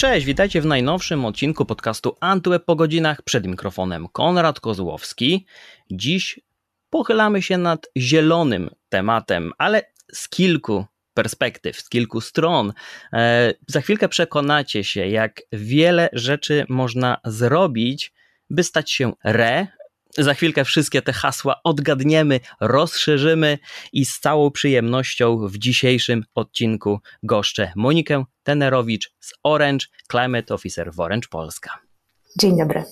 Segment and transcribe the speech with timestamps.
[0.00, 3.22] Cześć, witajcie w najnowszym odcinku podcastu Antweb po godzinach.
[3.22, 5.46] Przed mikrofonem Konrad Kozłowski.
[5.90, 6.40] Dziś
[6.90, 9.82] pochylamy się nad zielonym tematem, ale
[10.12, 12.72] z kilku perspektyw, z kilku stron.
[13.12, 18.12] E, za chwilkę przekonacie się, jak wiele rzeczy można zrobić,
[18.50, 19.66] by stać się re,
[20.18, 23.58] za chwilkę wszystkie te hasła odgadniemy, rozszerzymy
[23.92, 31.00] i z całą przyjemnością w dzisiejszym odcinku goszczę Monikę Tenerowicz z Orange, Climate Officer w
[31.00, 31.78] Orange Polska.
[32.38, 32.84] Dzień dobry.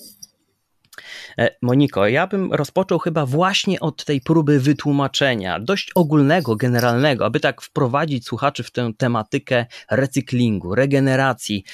[1.38, 7.40] E, Moniko, ja bym rozpoczął chyba właśnie od tej próby wytłumaczenia, dość ogólnego, generalnego, aby
[7.40, 11.64] tak wprowadzić słuchaczy w tę tematykę recyklingu, regeneracji.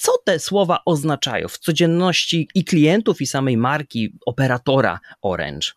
[0.00, 5.68] Co te słowa oznaczają w codzienności i klientów, i samej marki, operatora Orange?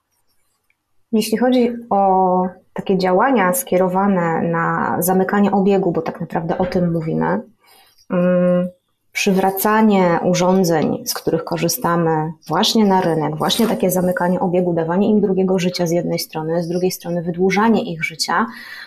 [1.12, 2.42] Jeśli chodzi o
[2.74, 7.42] takie działania skierowane na zamykanie obiegu, bo tak naprawdę o tym mówimy,
[8.10, 8.68] mm,
[9.14, 15.60] przywracanie urządzeń, z których korzystamy właśnie na rynek, właśnie takie zamykanie obiegu, dawanie im drugiego
[15.60, 18.46] życia z jednej strony, z drugiej strony wydłużanie ich życia,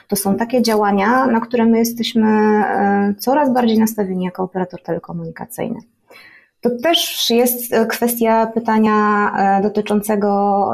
[0.09, 5.79] to są takie działania, na które my jesteśmy e, coraz bardziej nastawieni jako operator telekomunikacyjny.
[6.61, 10.29] To też jest kwestia pytania e, dotyczącego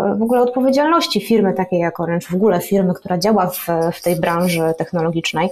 [0.04, 4.02] e, w ogóle odpowiedzialności firmy takiej jak Orange, w ogóle firmy, która działa w, w
[4.02, 5.48] tej branży technologicznej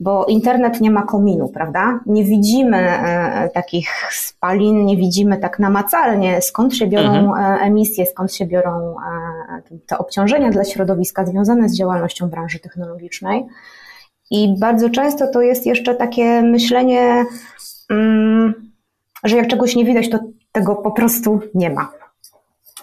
[0.00, 2.00] bo internet nie ma kominu, prawda?
[2.06, 7.44] Nie widzimy e, takich spalin, nie widzimy tak namacalnie, skąd się biorą mhm.
[7.44, 8.96] E, emisje, skąd się biorą
[9.70, 13.46] e, te obciążenia dla środowiska związane z działalnością branży technologicznej.
[14.30, 17.24] I bardzo często to jest jeszcze takie myślenie,
[17.90, 18.54] mm,
[19.24, 20.18] że jak czegoś nie widać, to
[20.52, 21.88] tego po prostu nie ma.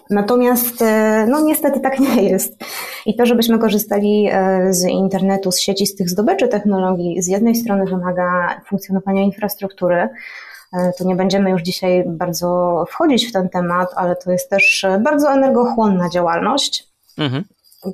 [0.09, 2.57] Natomiast e, no niestety tak nie jest.
[3.05, 7.55] I to, żebyśmy korzystali e, z internetu, z sieci, z tych zdobyczy technologii, z jednej
[7.55, 10.09] strony wymaga funkcjonowania infrastruktury.
[10.73, 14.85] E, to nie będziemy już dzisiaj bardzo wchodzić w ten temat, ale to jest też
[15.03, 16.87] bardzo energochłonna działalność,
[17.17, 17.43] mhm.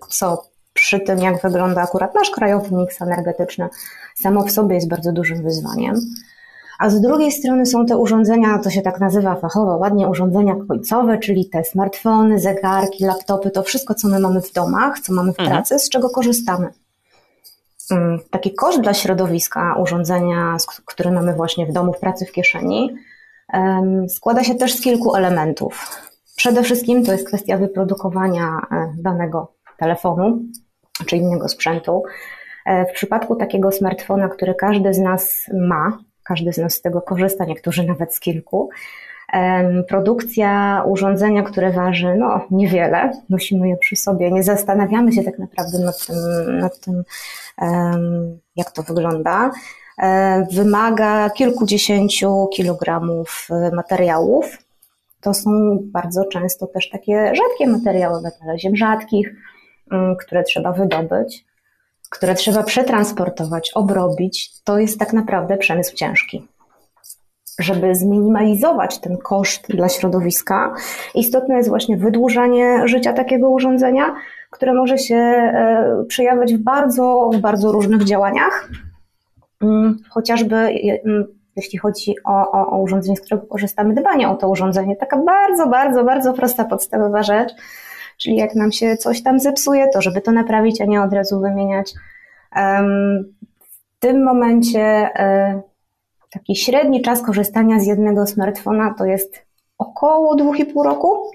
[0.09, 0.44] co
[0.74, 3.69] przy tym, jak wygląda akurat nasz krajowy miks energetyczny,
[4.16, 5.96] samo w sobie jest bardzo dużym wyzwaniem
[6.81, 11.18] a z drugiej strony są te urządzenia, to się tak nazywa fachowo ładnie, urządzenia końcowe,
[11.18, 15.40] czyli te smartfony, zegarki, laptopy, to wszystko, co my mamy w domach, co mamy w
[15.40, 15.50] mhm.
[15.50, 16.69] pracy, z czego korzystamy.
[17.92, 22.96] Mm, taki koszt dla środowiska urządzenia, które mamy właśnie w domu, w pracy, w kieszeni,
[24.09, 26.02] składa się też z kilku elementów.
[26.36, 30.40] Przede wszystkim to jest kwestia wyprodukowania e, danego telefonu
[31.06, 32.03] czy innego sprzętu.
[32.66, 37.02] E, w przypadku takiego smartfona, który każdy z nas ma, każdy z nas z tego
[37.02, 38.70] korzysta, niektórzy nawet z kilku.
[39.88, 45.80] Produkcja urządzenia, które waży no, niewiele, nosimy je przy sobie, nie zastanawiamy się tak naprawdę
[45.80, 46.16] nad tym,
[46.60, 47.04] nad tym
[48.56, 49.52] jak to wygląda.
[50.02, 54.58] E, wymaga kilkudziesięciu kilogramów e, materiałów.
[55.22, 59.36] To są bardzo często też takie rzadkie materiały, metale ziem rzadkich,
[59.92, 61.46] mm, które trzeba wydobyć
[62.12, 66.48] które trzeba przetransportować, obrobić, to jest tak naprawdę przemysł ciężki.
[67.60, 70.74] Żeby zminimalizować ten koszt dla środowiska,
[71.16, 74.16] istotne jest właśnie wydłużanie życia takiego urządzenia,
[74.50, 78.70] które może się e, przejawiać w bardzo, w bardzo różnych działaniach.
[79.62, 84.50] Mm, chociażby mm, jeśli chodzi o, o, o urządzenie, z którego korzystamy, dbanie o to
[84.50, 84.96] urządzenie.
[84.96, 87.52] Taka bardzo, bardzo, bardzo prosta, podstawowa rzecz
[88.22, 91.40] Czyli jak nam się coś tam zepsuje, to żeby to naprawić, a nie od razu
[91.40, 91.94] wymieniać.
[93.70, 95.62] W tym momencie e,
[96.30, 99.46] taki średni czas korzystania z jednego smartfona to jest
[99.78, 101.31] około 2,5 roku.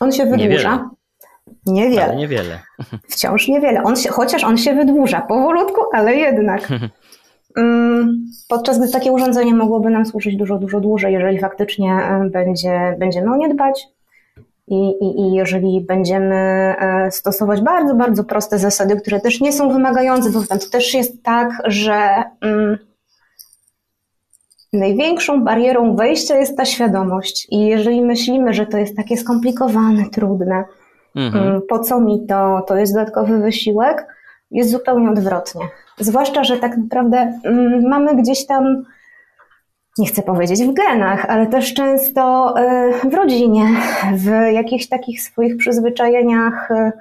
[0.00, 0.46] On się wydłuża.
[0.46, 0.88] Niewiele.
[1.66, 2.04] Niewiele.
[2.04, 2.60] Ale niewiele.
[3.10, 3.82] Wciąż niewiele.
[3.82, 6.68] On się, chociaż on się wydłuża powolutku, ale jednak.
[7.56, 11.98] Mm, podczas gdy takie urządzenie mogłoby nam służyć dużo, dużo dłużej, jeżeli faktycznie
[12.30, 13.88] będzie, będziemy o nie dbać,
[14.68, 19.72] i, i, I jeżeli będziemy e, stosować bardzo, bardzo proste zasady, które też nie są
[19.72, 22.78] wymagające, bo to też jest tak, że mm,
[24.72, 27.46] największą barierą wejścia jest ta świadomość.
[27.50, 30.64] I jeżeli myślimy, że to jest takie skomplikowane, trudne,
[31.16, 31.48] mhm.
[31.48, 34.06] Mm, po co mi to, to jest dodatkowy wysiłek,
[34.50, 35.68] jest zupełnie odwrotnie.
[35.98, 38.84] Zwłaszcza, że tak naprawdę mm, mamy gdzieś tam
[39.98, 43.66] nie chcę powiedzieć w genach, ale też często e, w rodzinie,
[44.12, 46.92] w jakichś takich swoich przyzwyczajeniach e,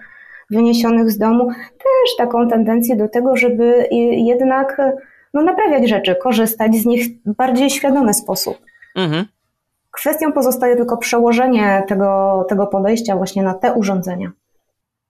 [0.50, 1.47] wyniesionych z domu,
[1.77, 4.81] też taką tendencję do tego, żeby jednak
[5.33, 8.57] no, naprawiać rzeczy, korzystać z nich w bardziej świadomy sposób.
[8.95, 9.25] Mhm.
[9.92, 14.31] Kwestią pozostaje tylko przełożenie tego, tego podejścia właśnie na te urządzenia.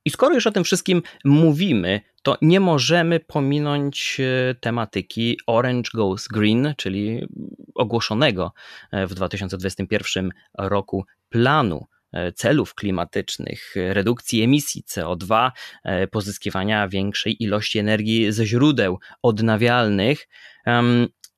[0.05, 6.27] I skoro już o tym wszystkim mówimy, to nie możemy pominąć e, tematyki Orange Goes
[6.27, 7.27] Green, czyli
[7.75, 8.53] ogłoszonego
[8.91, 15.51] e, w 2021 roku planu e, celów klimatycznych, redukcji emisji CO2,
[16.11, 20.27] pozyskiwania większej ilości energii ze źródeł odnawialnych.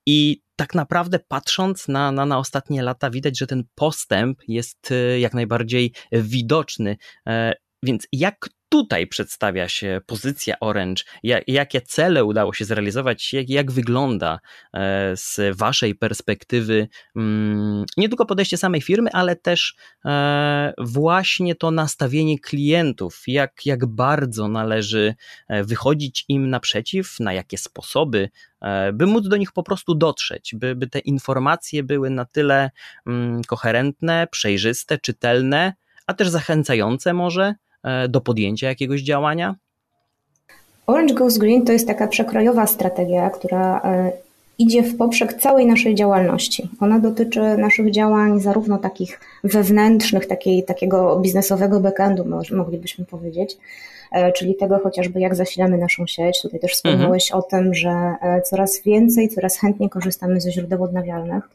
[0.06, 5.34] I tak naprawdę patrząc na, na, na ostatnie lata, widać, że ten postęp jest jak
[5.34, 6.96] najbardziej widoczny.
[7.82, 13.72] Więc jak tutaj przedstawia się pozycja Orange, jak, jakie cele udało się zrealizować, jak, jak
[13.72, 14.40] wygląda
[14.74, 21.70] e, z Waszej perspektywy mm, nie tylko podejście samej firmy, ale też e, właśnie to
[21.70, 25.14] nastawienie klientów, jak, jak bardzo należy
[25.48, 28.28] e, wychodzić im naprzeciw, na jakie sposoby,
[28.92, 32.70] by móc do nich po prostu dotrzeć, by, by te informacje były na tyle
[33.06, 35.72] mm, koherentne, przejrzyste, czytelne,
[36.06, 37.54] a też zachęcające może
[38.08, 39.54] do podjęcia jakiegoś działania?
[40.88, 44.12] Orange Goes Green to jest taka przekrojowa strategia, która e,
[44.58, 46.68] idzie w poprzek całej naszej działalności.
[46.80, 52.24] Ona dotyczy naszych działań zarówno takich wewnętrznych, takiej, takiego biznesowego backendu,
[52.56, 53.56] moglibyśmy powiedzieć,
[54.12, 56.42] e, czyli tego chociażby jak zasilamy naszą sieć.
[56.42, 57.40] Tutaj też wspomniałeś mhm.
[57.40, 58.14] o tym, że
[58.44, 61.48] coraz więcej, coraz chętniej korzystamy ze źródeł odnawialnych.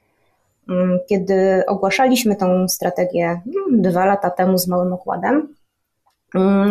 [0.70, 5.48] Mm, kiedy ogłaszaliśmy tą strategię mm, dwa lata temu z małym okładem,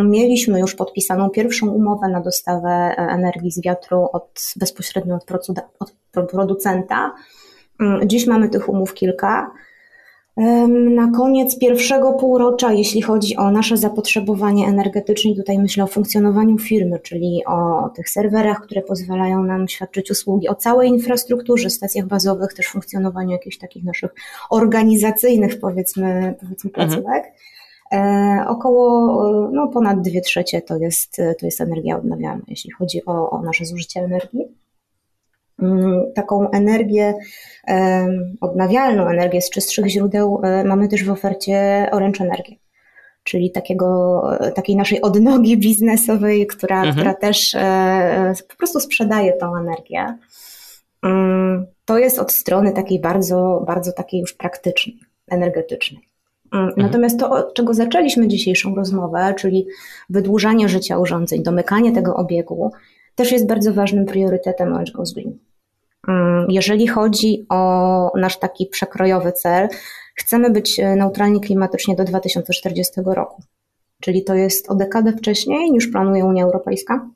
[0.05, 5.49] mieliśmy już podpisaną pierwszą umowę na dostawę e, energii z wiatru od, bezpośrednio od,
[5.81, 5.93] od
[6.31, 7.15] producenta.
[7.81, 9.51] Mm, dziś mamy tych umów kilka.
[10.95, 16.99] Na koniec pierwszego półrocza, jeśli chodzi o nasze zapotrzebowanie energetyczne, tutaj myślę o funkcjonowaniu firmy,
[16.99, 22.67] czyli o tych serwerach, które pozwalają nam świadczyć usługi, o całej infrastrukturze, stacjach bazowych, też
[22.67, 24.15] funkcjonowaniu jakichś takich naszych
[24.51, 26.89] organizacyjnych, powiedzmy, powiedzmy mhm.
[26.89, 27.17] placówek.
[27.17, 27.35] Mhm.
[27.93, 33.31] E, około no, ponad 2 trzecie to jest, to jest energia odnawialna, jeśli chodzi o,
[33.31, 34.63] o nasze zużycie energii.
[35.63, 37.15] Mm, taką energię
[38.41, 42.57] odnawialną, energię z czystszych źródeł e, mamy też w ofercie Orange Energię,
[43.23, 44.23] czyli takiego,
[44.55, 46.95] takiej naszej odnogi biznesowej, która, mhm.
[46.95, 50.19] która też e, po prostu sprzedaje tą energię.
[51.03, 54.99] Mm, to jest od strony takiej bardzo, bardzo takiej już praktycznej,
[55.31, 56.12] energetycznej.
[56.53, 56.87] Mm, mhm.
[56.87, 59.67] Natomiast to, od czego zaczęliśmy dzisiejszą rozmowę, czyli
[60.11, 62.71] wydłużanie życia urządzeń, domykanie tego obiegu,
[63.15, 65.39] też jest bardzo ważnym priorytetem Orange Goes Green.
[66.09, 69.69] Mm, jeżeli chodzi o nasz taki przekrojowy cel,
[70.15, 73.43] chcemy być e, neutralni klimatycznie do 2040 roku.
[74.01, 77.09] Czyli to jest o dekadę wcześniej niż planuje Unia Europejska.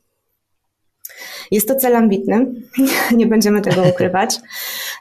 [1.51, 2.47] Jest to cel ambitny,
[3.17, 4.41] nie będziemy tego ukrywać,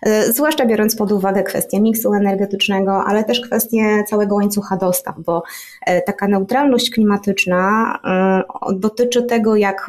[0.01, 5.43] e, zwłaszcza biorąc pod uwagę kwestię miksu energetycznego, ale też kwestię całego łańcucha dostaw, bo
[5.85, 9.87] e, taka neutralność klimatyczna e, dotyczy tego, jak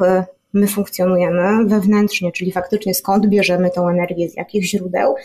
[0.53, 5.15] my funkcjonujemy wewnętrznie, czyli faktycznie skąd bierzemy tą energię, z jakich źródeł,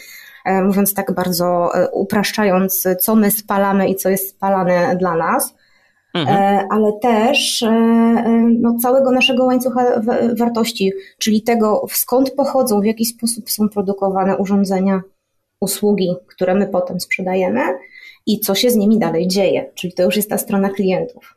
[0.64, 5.55] mówiąc tak bardzo upraszczając, co my spalamy i co jest spalane dla nas.
[6.14, 6.38] Mhm.
[6.38, 10.00] E, ale też e, e, no, całego naszego łańcucha
[10.38, 15.03] wartości, czyli tego, skąd pochodzą, w jaki sposób są produkowane urządzenia,
[15.61, 17.61] usługi, które my potem sprzedajemy
[18.26, 21.35] i co się z nimi dalej dzieje, czyli to już jest ta strona klientów.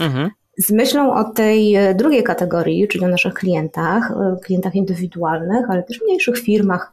[0.00, 0.30] Mhm.
[0.58, 4.12] Z myślą o tej drugiej kategorii, czyli o naszych klientach,
[4.44, 6.92] klientach indywidualnych, ale też mniejszych firmach,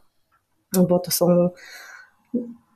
[0.89, 1.49] bo to są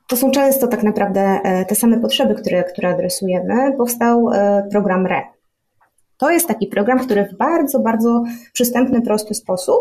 [0.08, 3.76] to są często tak naprawdę e, te same potrzeby, które, które adresujemy.
[3.76, 5.22] Powstał e, program RE.
[6.16, 9.80] To jest taki program, który w bardzo, bardzo przystępny, prosty sposób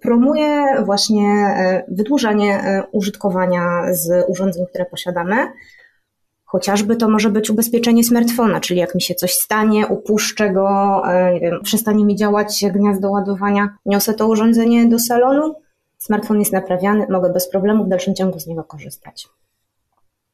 [0.00, 5.36] promuje właśnie e, wydłużanie użytkowania z urządzeń, które posiadamy.
[6.44, 11.40] Chociażby to może być ubezpieczenie smartfona, czyli jak mi się coś stanie, upuszczę go, nie
[11.40, 15.54] wiem, przestanie mi działać gniazdo ładowania, niosę to urządzenie do salonu,
[15.98, 19.28] smartfon jest naprawiany, mogę bez problemu w dalszym ciągu z niego korzystać.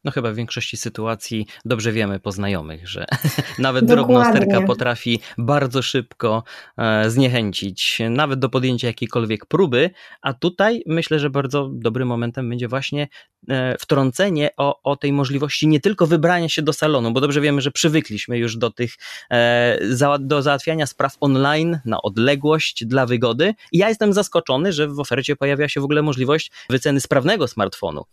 [0.05, 3.05] No chyba w większości sytuacji dobrze wiemy po znajomych, że
[3.59, 6.45] nawet drobna sterka potrafi bardzo szybko
[6.79, 9.91] e, zniechęcić, nawet do podjęcia jakiejkolwiek próby,
[10.23, 13.09] a tutaj myślę, że bardzo dobrym momentem będzie właśnie
[13.49, 17.61] e, wtrącenie o, o tej możliwości nie tylko wybrania się do salonu, bo dobrze wiemy,
[17.61, 18.95] że przywykliśmy już do tych,
[19.31, 19.79] e,
[20.21, 23.55] do załatwiania spraw online na odległość dla wygody.
[23.73, 28.05] I ja jestem zaskoczony, że w ofercie pojawia się w ogóle możliwość wyceny sprawnego smartfonu,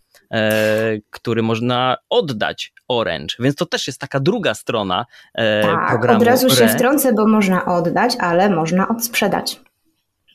[1.10, 1.79] który można
[2.10, 6.20] oddać Orange, więc to też jest taka druga strona e, tak, programu.
[6.20, 9.60] Od razu się wtrącę, bo można oddać, ale można odsprzedać.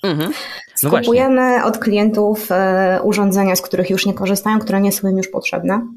[0.03, 0.31] Mhm.
[0.83, 1.63] No Skupujemy właśnie.
[1.63, 5.87] od klientów e, urządzenia, z których już nie korzystają, które nie są im już potrzebne.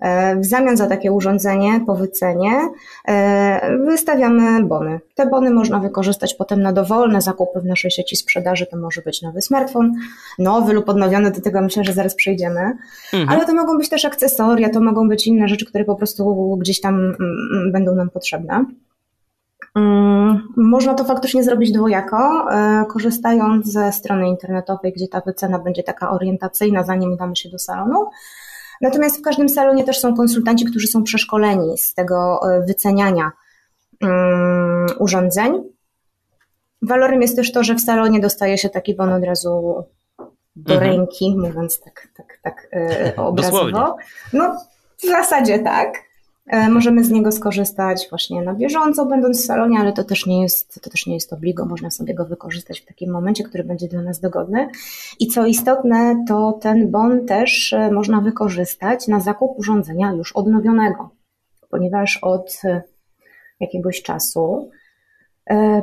[0.00, 2.52] E, w zamian za takie urządzenie po wycenie
[3.08, 5.00] e, wystawiamy bony.
[5.14, 8.66] Te bony można wykorzystać potem na dowolne zakupy w naszej sieci sprzedaży.
[8.66, 9.92] To może być nowy smartfon,
[10.38, 12.60] nowy lub odnowiony, do tego myślę, że zaraz przejdziemy.
[13.12, 13.28] Mhm.
[13.28, 16.80] Ale to mogą być też akcesoria, to mogą być inne rzeczy, które po prostu gdzieś
[16.80, 18.64] tam mm, mm, będą nam potrzebne.
[19.74, 25.82] Mm, można to faktycznie zrobić dwojako, e, korzystając ze strony internetowej, gdzie ta wycena będzie
[25.82, 28.06] taka orientacyjna, zanim damy się do salonu.
[28.80, 33.30] Natomiast w każdym salonie też są konsultanci, którzy są przeszkoleni z tego e, wyceniania
[34.02, 35.62] mm, urządzeń.
[36.82, 39.84] Walorem jest też to, że w salonie dostaje się taki bon od razu
[40.56, 40.92] do mhm.
[40.92, 43.70] ręki, mówiąc tak, tak, tak e, obrazowo.
[43.70, 44.04] Dosłownie.
[44.32, 44.56] No,
[44.96, 45.94] w zasadzie tak.
[46.46, 50.42] E, możemy z niego skorzystać właśnie na bieżąco, będąc w salonie, ale to też nie
[50.42, 53.88] jest, to też nie jest obligo, można sobie go wykorzystać w takim momencie, który będzie
[53.88, 54.68] dla nas dogodny.
[55.20, 61.10] I co istotne, to ten bon też e, można wykorzystać na zakup urządzenia już odnowionego,
[61.70, 62.82] ponieważ od e,
[63.60, 64.70] jakiegoś czasu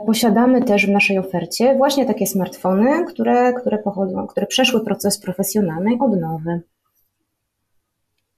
[0.06, 5.98] posiadamy też w naszej ofercie właśnie takie smartfony, które, które pochodzą, które przeszły proces profesjonalnej
[6.00, 6.62] odnowy.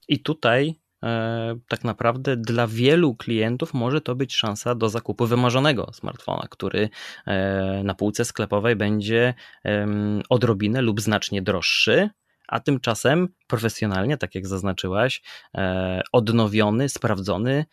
[0.08, 0.74] I tutaj
[1.68, 6.88] tak naprawdę dla wielu klientów może to być szansa do zakupu wymarzonego smartfona, który
[7.26, 9.34] e, na półce sklepowej będzie
[10.28, 12.10] odrobinę lub znacznie droższy,
[12.48, 15.22] a tymczasem profesjonalnie, tak jak zaznaczyłaś,
[15.54, 17.64] e, odnowiony, sprawdzony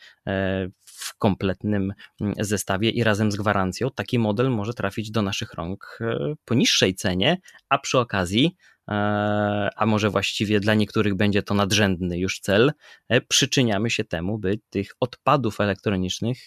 [0.85, 5.99] w kompletnym mm, zestawie i razem z gwarancją, taki model może trafić do naszych rąk
[6.45, 7.37] po niższej cenie,
[7.69, 8.80] a przy okazji E,
[9.75, 12.71] a może właściwie dla niektórych będzie to nadrzędny już cel,
[13.09, 16.37] e, przyczyniamy się temu, by tych odpadów elektronicznych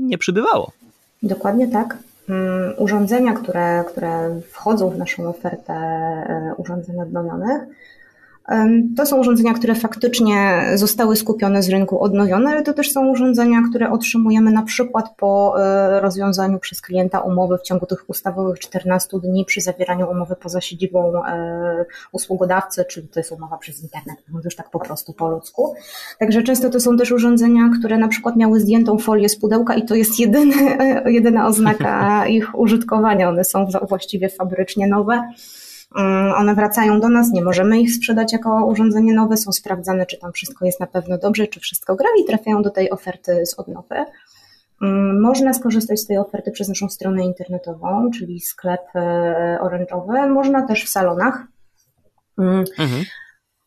[0.00, 0.72] nie przybywało.
[1.22, 1.98] Dokładnie tak.
[2.28, 7.62] Mm, urządzenia, które, które wchodzą w naszą ofertę e, urządzeń odnowionych,
[8.96, 13.62] to są urządzenia, które faktycznie zostały skupione z rynku odnowione, ale to też są urządzenia,
[13.70, 19.18] które otrzymujemy na przykład po e, rozwiązaniu przez klienta umowy w ciągu tych ustawowych 14
[19.22, 24.56] dni przy zawieraniu umowy poza siedzibą e, usługodawcy, czyli to jest umowa przez internet, już
[24.56, 25.74] tak po prostu po ludzku.
[26.18, 29.84] Także często to są też urządzenia, które na przykład miały zdjętą folię z pudełka i
[29.84, 30.54] to jest jedyny,
[31.18, 33.28] jedyna oznaka ich użytkowania.
[33.28, 35.22] One są właściwie fabrycznie nowe.
[35.96, 40.18] Mm, one wracają do nas, nie możemy ich sprzedać jako urządzenie nowe, są sprawdzane, czy
[40.18, 43.54] tam wszystko jest na pewno dobrze, czy wszystko gra i trafiają do tej oferty z
[43.54, 44.04] odnowy.
[44.82, 50.26] Mm, można skorzystać z tej oferty przez naszą stronę internetową, czyli sklep e, oręczowy.
[50.28, 51.46] Można też w salonach.
[52.38, 53.04] Mm, mhm.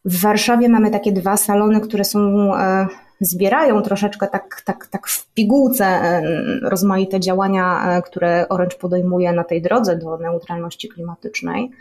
[0.06, 2.20] W Warszawie mamy takie dwa salony, które są,
[2.56, 2.88] e,
[3.22, 6.22] zbierają troszeczkę tak, tak, tak w pigułce e,
[6.62, 11.72] rozmaite działania, które Orange podejmuje na tej drodze do neutralności klimatycznej.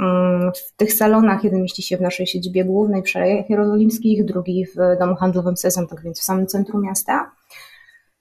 [0.00, 4.98] Mm, w tych salonach jeden mieści się w naszej siedzibie głównej przy Jerozolimskich, drugi w
[4.98, 7.30] domu handlowym Sezam, tak więc w samym centrum miasta.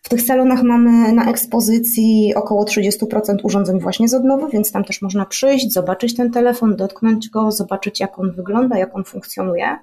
[0.02, 5.02] W tych salonach mamy na ekspozycji około 30% urządzeń właśnie z odnowy, więc tam też
[5.02, 9.78] można przyjść, zobaczyć ten telefon, dotknąć go, zobaczyć jak on wygląda, jak on funkcjonuje.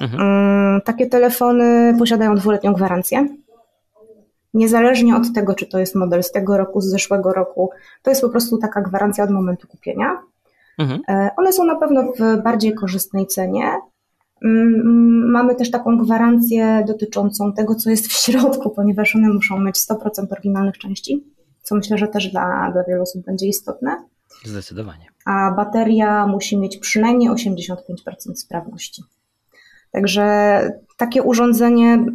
[0.00, 0.22] Mhm.
[0.22, 3.28] Mm, takie telefony posiadają dwuletnią gwarancję.
[4.54, 7.70] Niezależnie od tego, czy to jest model z tego roku, z zeszłego roku,
[8.02, 10.22] to jest po prostu taka gwarancja od momentu kupienia.
[10.78, 11.00] Mhm.
[11.08, 13.72] E, one są na pewno w bardziej korzystnej cenie.
[14.44, 19.76] Mm, mamy też taką gwarancję dotyczącą tego, co jest w środku, ponieważ one muszą mieć
[19.76, 21.24] 100% oryginalnych części,
[21.62, 24.04] co myślę, że też dla, dla wielu osób będzie istotne.
[24.44, 25.06] Zdecydowanie.
[25.24, 29.02] A bateria musi mieć przynajmniej 85% sprawności.
[29.90, 30.60] Także
[30.96, 32.06] takie urządzenie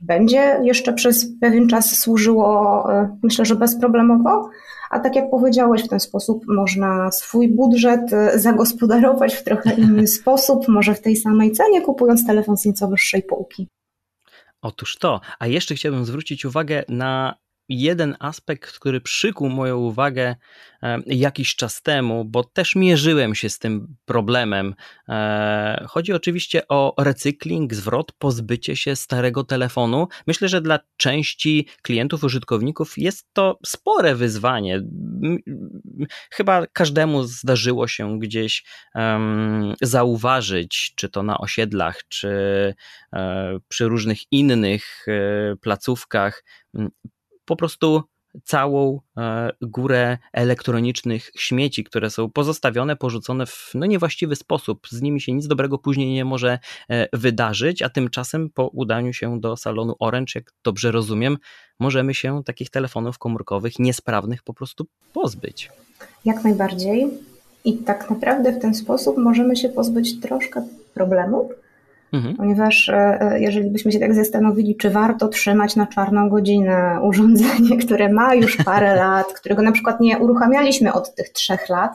[0.00, 4.50] będzie jeszcze przez pewien czas służyło, e, myślę, że bezproblemowo,
[4.90, 10.06] a tak jak powiedziałeś, w ten sposób można swój budżet e, zagospodarować w trochę inny
[10.18, 13.68] sposób, może w tej samej cenie, kupując telefon z nieco wyższej półki.
[14.62, 17.34] Otóż to, a jeszcze chciałbym zwrócić uwagę na
[17.70, 20.36] jeden aspekt, który przykuł moją uwagę
[20.82, 24.74] e, jakiś czas temu, bo też mierzyłem się z tym problemem.
[25.08, 30.08] E, chodzi oczywiście o recykling, zwrot, pozbycie się starego telefonu.
[30.26, 34.82] Myślę, że dla części klientów, użytkowników jest to spore wyzwanie.
[36.30, 38.64] Chyba każdemu zdarzyło się gdzieś
[39.82, 42.28] zauważyć, czy to na osiedlach, czy
[43.12, 45.06] e, przy różnych innych
[45.60, 46.44] placówkach,
[47.44, 48.02] po prostu
[48.44, 54.86] całą e, górę elektronicznych śmieci, które są pozostawione, porzucone w no, niewłaściwy sposób.
[54.90, 56.58] Z nimi się nic dobrego później nie może
[56.90, 61.38] e, wydarzyć, a tymczasem po udaniu się do salonu Orange, jak dobrze rozumiem,
[61.80, 65.70] możemy się takich telefonów komórkowych niesprawnych po prostu pozbyć.
[66.24, 67.06] Jak najbardziej.
[67.64, 71.52] I tak naprawdę w ten sposób możemy się pozbyć troszkę problemów,
[72.12, 72.36] Mhm.
[72.36, 77.76] Ponieważ e, e, jeżeli byśmy się tak zastanowili, czy warto trzymać na czarną godzinę urządzenie,
[77.86, 81.92] które ma już parę lat, którego na przykład nie uruchamialiśmy od tych trzech lat,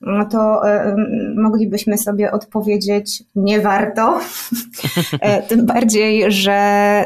[0.00, 0.96] no to e,
[1.36, 4.20] moglibyśmy sobie odpowiedzieć, nie warto.
[5.48, 7.04] Tym bardziej, że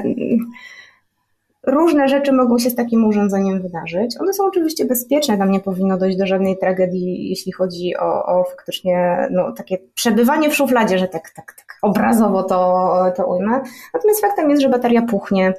[1.69, 4.21] Różne rzeczy mogą się z takim urządzeniem wydarzyć.
[4.21, 8.45] One są oczywiście bezpieczne, tam nie powinno dojść do żadnej tragedii, jeśli chodzi o, o
[8.45, 13.61] faktycznie no, takie przebywanie w szufladzie, że tak, tak, tak obrazowo to, to ujmę.
[13.95, 15.55] Natomiast faktem jest, że bateria puchnie,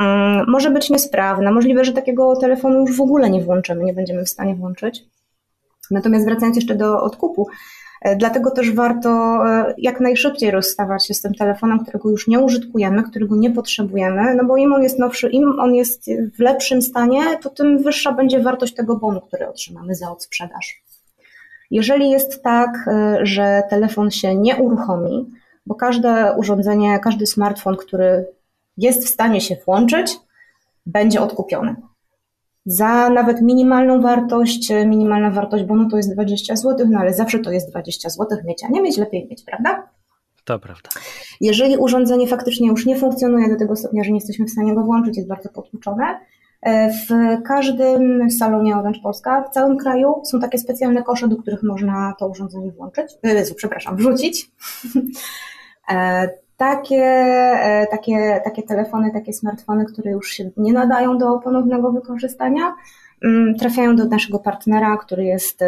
[0.00, 4.24] um, może być niesprawna, możliwe, że takiego telefonu już w ogóle nie włączymy, nie będziemy
[4.24, 5.04] w stanie włączyć.
[5.90, 7.46] Natomiast wracając jeszcze do odkupu,
[8.16, 9.08] dlatego też warto
[9.46, 14.34] e, jak najszybciej rozstawać się z tym telefonem, którego już nie użytkujemy, którego nie potrzebujemy,
[14.34, 18.12] no bo im on jest nowszy, im on jest w lepszym stanie, to tym wyższa
[18.12, 20.82] będzie wartość tego bonu, który otrzymamy za odsprzedaż.
[21.70, 25.30] Jeżeli jest tak, e, że telefon się nie uruchomi,
[25.66, 28.26] bo każde urządzenie, każdy smartfon, który
[28.76, 30.16] jest w stanie się włączyć,
[30.86, 31.76] będzie odkupiony
[32.66, 37.38] za nawet minimalną wartość, e, minimalna wartość bonu to jest 20 zł, no ale zawsze
[37.38, 39.88] to jest 20 zł mieć, a nie mieć, lepiej mieć, prawda?
[40.44, 40.90] To prawda.
[41.40, 44.82] Jeżeli urządzenie faktycznie już nie funkcjonuje do tego stopnia, że nie jesteśmy w stanie go
[44.82, 46.04] włączyć, jest bardzo potłuczone,
[46.62, 47.08] e, w
[47.42, 52.28] każdym salonie Orange Polska w całym kraju są takie specjalne kosze, do których można to
[52.28, 54.50] urządzenie włączyć, yy, przepraszam, wrzucić.
[56.56, 62.74] takie, e, takie, takie telefony, takie smartfony, które już się nie nadają do ponownego wykorzystania,
[63.24, 65.60] mm, trafiają do naszego partnera, który jest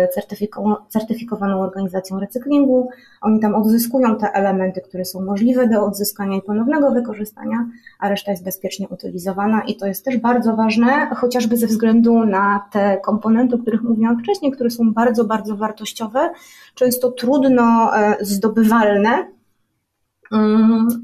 [0.88, 2.88] certyfikowaną organizacją recyklingu.
[3.20, 7.66] Oni tam odzyskują te elementy, które są możliwe do odzyskania i ponownego wykorzystania,
[7.99, 12.68] a reszta jest bezpiecznie utylizowana i to jest też bardzo ważne, chociażby ze względu na
[12.73, 16.30] te komponenty, o których mówiłam wcześniej, które są bardzo, bardzo wartościowe,
[16.75, 19.36] często trudno e, zdobywalne,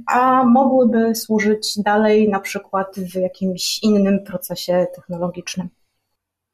[0.06, 5.68] a mogłyby służyć dalej na przykład w jakimś innym procesie technologicznym.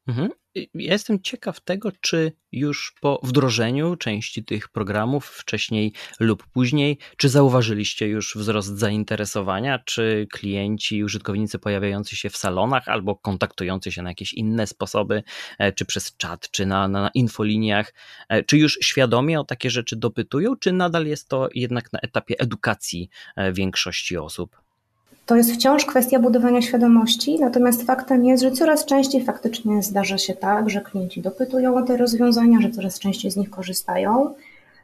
[0.07, 0.29] Mhm.
[0.55, 7.29] Ja jestem ciekaw tego, czy już po wdrożeniu części tych programów, wcześniej lub później, czy
[7.29, 14.09] zauważyliście już wzrost zainteresowania, czy klienci, użytkownicy pojawiający się w salonach albo kontaktujący się na
[14.09, 15.23] jakieś inne sposoby,
[15.59, 17.93] e, czy przez czat, czy na, na infoliniach,
[18.29, 22.39] e, czy już świadomie o takie rzeczy dopytują, czy nadal jest to jednak na etapie
[22.39, 24.68] edukacji e, większości osób?
[25.29, 30.33] To jest wciąż kwestia budowania świadomości, natomiast faktem jest, że coraz częściej faktycznie zdarza się
[30.33, 34.33] tak, że klienci dopytują o te rozwiązania, że coraz częściej z nich korzystają.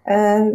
[0.07, 0.51] E,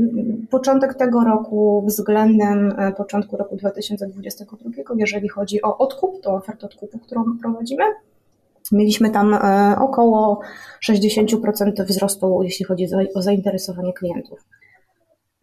[0.51, 6.99] początek tego roku względem e, początku roku 2022, jeżeli chodzi o odkup, to ofertę odkupu,
[6.99, 7.85] którą prowadzimy,
[8.73, 10.41] mieliśmy tam e, około
[10.91, 14.45] 60% wzrostu, jeśli chodzi o zainteresowanie klientów.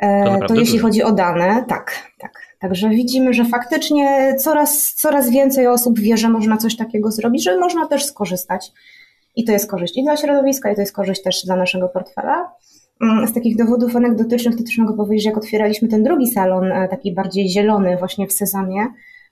[0.02, 2.32] To, to jeśli chodzi o dane, tak, tak.
[2.60, 7.58] Także widzimy, że faktycznie coraz, coraz więcej osób wie, że można coś takiego zrobić, że
[7.58, 8.72] można też skorzystać.
[9.36, 12.52] I to jest korzyść i dla środowiska, i to jest korzyść też dla naszego portfela.
[13.02, 16.72] Mm, z takich dowodów anegdotycznych to też mogę powiedzieć, że jak otwieraliśmy ten drugi salon,
[16.72, 18.88] e, taki bardziej zielony właśnie w Sezamie,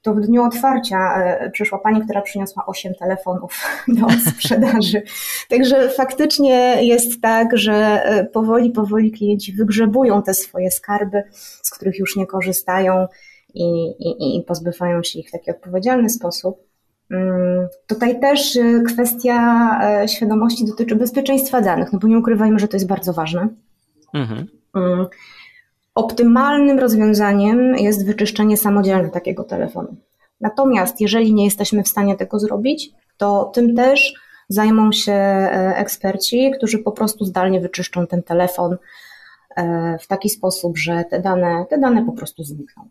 [0.06, 5.02] to w dniu otwarcia e, przyszła pani, która przyniosła 8 telefonów do sprzedaży.
[5.50, 11.24] Także faktycznie jest tak, że e, powoli, powoli klienci wygrzebują te swoje skarby,
[11.62, 13.08] z których już nie korzystają
[13.54, 13.63] i,
[14.00, 16.58] i, i pozbywają się ich w taki odpowiedzialny sposób.
[17.12, 22.76] Mm, tutaj też e, kwestia świadomości dotyczy bezpieczeństwa danych, no bo nie ukrywajmy, że to
[22.76, 23.48] jest bardzo ważne.
[24.13, 24.48] Mhm.
[25.96, 29.96] Optymalnym rozwiązaniem jest wyczyszczenie samodzielne takiego telefonu.
[30.42, 34.14] Natomiast jeżeli nie jesteśmy w stanie tego zrobić, to tym też
[34.50, 38.78] zajmą się e, eksperci, którzy po prostu zdalnie wyczyszczą ten telefon
[39.56, 42.90] e, w taki sposób, że te dane, te dane po prostu znikną.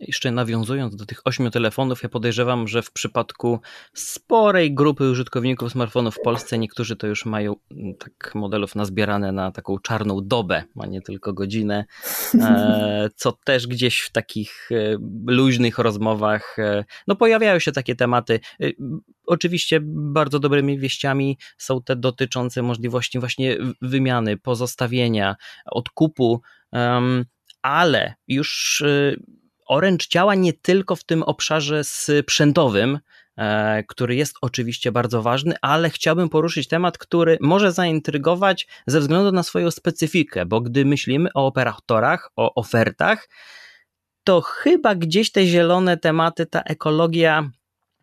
[0.00, 3.60] Jeszcze nawiązując do tych ośmiu telefonów, ja podejrzewam, że w przypadku
[3.94, 9.52] sporej grupy użytkowników smartfonów w Polsce niektórzy to już mają mm, tak modelów nazbierane na
[9.52, 11.84] taką czarną dobę, a nie tylko godzinę,
[12.34, 18.40] e, co też gdzieś w takich e, luźnych rozmowach, e, no pojawiają się takie tematy.
[19.26, 25.36] Oczywiście bardzo dobrymi wieściami są te dotyczące możliwości właśnie wymiany, pozostawienia,
[25.66, 26.42] odkupu,
[27.62, 28.82] ale już
[29.70, 32.98] Orange działa nie tylko w tym obszarze sprzętowym,
[33.36, 39.32] e, który jest oczywiście bardzo ważny, ale chciałbym poruszyć temat, który może zaintrygować ze względu
[39.32, 43.28] na swoją specyfikę, bo gdy myślimy o operatorach, o ofertach,
[44.24, 47.50] to chyba gdzieś te zielone tematy, ta ekologia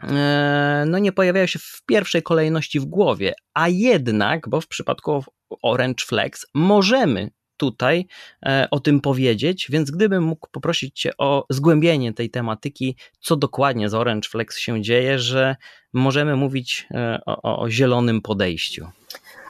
[0.04, 5.24] e, no nie pojawiają się w pierwszej kolejności w głowie, a jednak, bo w przypadku
[5.62, 8.06] Orange Flex możemy tutaj
[8.46, 13.90] e, o tym powiedzieć, więc gdybym mógł poprosić Cię o zgłębienie tej tematyki, co dokładnie
[13.90, 15.56] z Orange Flex się dzieje, że
[15.94, 18.88] możemy mówić e, o, o zielonym podejściu.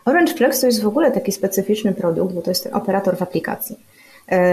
[0.06, 3.76] Orange Flex to jest w ogóle taki specyficzny produkt, bo to jest operator w aplikacji.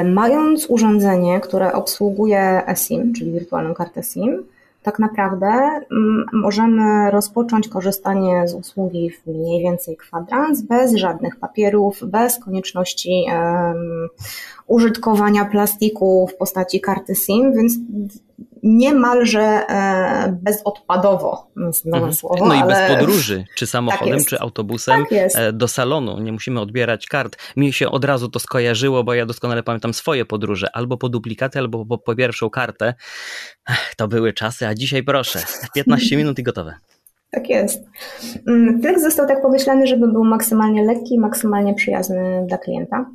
[0.05, 4.45] Mając urządzenie, które obsługuje eSIM, czyli wirtualną kartę SIM,
[4.85, 12.01] tak naprawdę mm, możemy rozpocząć korzystanie z usługi w mniej więcej kwadrans bez żadnych papierów,
[12.07, 13.27] bez konieczności
[14.67, 17.73] użytkowania plastiku w postaci karty SIM, więc
[18.65, 22.13] niemalże e, bezodpadowo, mhm.
[22.13, 22.47] słowo.
[22.47, 26.21] No i bez podróży, czy samochodem, tak czy autobusem tak e, do salonu.
[26.21, 27.37] Nie musimy odbierać kart.
[27.57, 31.59] Mi się od razu to skojarzyło, bo ja doskonale pamiętam swoje podróże, albo po duplikaty,
[31.59, 32.95] albo po, po pierwszą kartę.
[33.97, 35.39] To były czasy, a dzisiaj proszę,
[35.75, 36.75] 15 minut i gotowe.
[37.31, 37.85] Tak jest.
[38.49, 43.07] Mm, Flex został tak pomyślany, żeby był maksymalnie lekki, maksymalnie przyjazny dla klienta.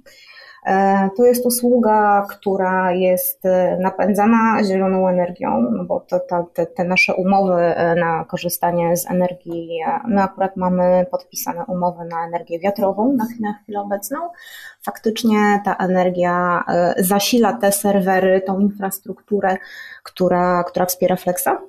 [0.65, 6.65] E, to jest usługa, która jest e, napędzana zieloną energią, no bo to, to, te,
[6.65, 12.59] te, nasze umowy e, na korzystanie z energii, my akurat mamy podpisane umowy na energię
[12.59, 14.17] wiatrową na, chwilę obecną.
[14.81, 16.63] Faktycznie ta energia
[16.97, 19.57] zasila te serwery, tą infrastrukturę,
[20.03, 21.61] która, która wspiera Flexa.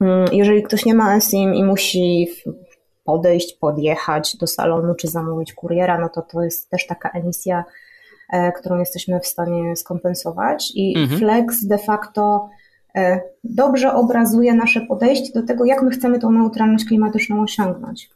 [0.00, 2.28] Mm, jeżeli ktoś nie ma SIM i musi
[3.04, 7.64] podejść, podjechać do salonu czy zamówić kuriera, no to to jest też taka emisja
[8.58, 10.72] którą jesteśmy w stanie skompensować.
[10.74, 11.18] I mhm.
[11.18, 12.48] Flex de facto
[12.94, 18.10] e, dobrze obrazuje nasze podejście do tego, jak my chcemy tą neutralność klimatyczną osiągnąć.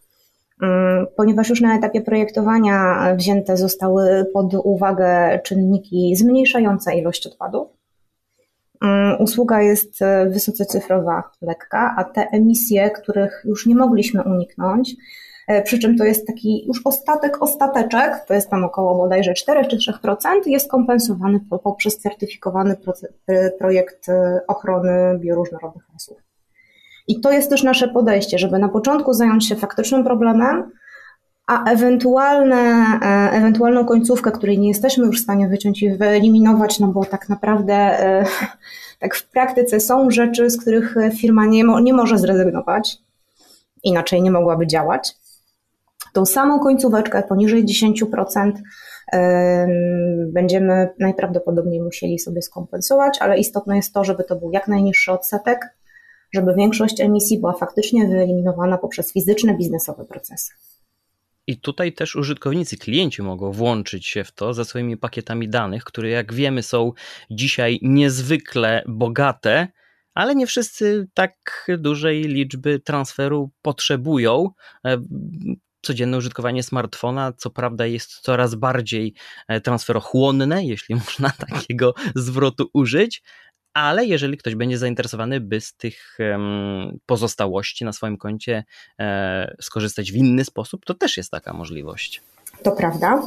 [0.63, 7.69] Mm, ponieważ już na etapie projektowania wzięte zostały pod uwagę czynniki zmniejszające ilość odpadów.
[8.83, 14.95] Mm, usługa jest e, wysoce cyfrowa, lekka, a te emisje, których już nie mogliśmy uniknąć,
[14.95, 14.99] E,
[15.65, 19.77] przy czym to jest taki już ostatek, ostateczek, to jest tam około bodajże 4 czy
[19.77, 22.77] 3%, jest kompensowany poprzez certyfikowany
[23.27, 26.17] e, projekt e, ochrony bioróżnorodnych lasów.
[27.09, 30.71] I to jest też nasze podejście, żeby na początku zająć się faktycznym problemem,
[31.47, 32.85] a ewentualne,
[33.33, 37.99] ewentualną końcówkę, której nie jesteśmy już w stanie wyciąć i wyeliminować, no bo tak naprawdę
[39.01, 42.99] tak w praktyce są rzeczy, z których firma nie, nie może zrezygnować,
[43.83, 45.15] inaczej nie mogłaby działać
[46.17, 48.53] tą samą końcóweczkę poniżej 10%
[50.33, 55.61] będziemy najprawdopodobniej musieli sobie skompensować, ale istotne jest to, żeby to był jak najniższy odsetek,
[56.35, 60.53] żeby większość emisji była faktycznie wyeliminowana poprzez fizyczne, biznesowe procesy.
[61.47, 66.11] I tutaj też użytkownicy, klienci mogą włączyć się w to ze swoimi pakietami danych, które
[66.11, 66.93] jak wiemy są
[67.31, 69.69] dzisiaj niezwykle bogate,
[70.15, 74.51] ale nie wszyscy tak dużej liczby transferu potrzebują
[75.87, 79.15] codzienne użytkowanie smartfona, co prawda jest coraz bardziej
[79.49, 83.23] e, transferochłonne, jeśli można takiego zwrotu użyć,
[83.77, 86.19] ale jeżeli ktoś będzie zainteresowany, by z tych
[87.07, 88.65] pozostałości na swoim koncie
[89.01, 92.23] e, skorzystać w inny sposób, to też jest taka możliwość.
[92.63, 93.23] To prawda.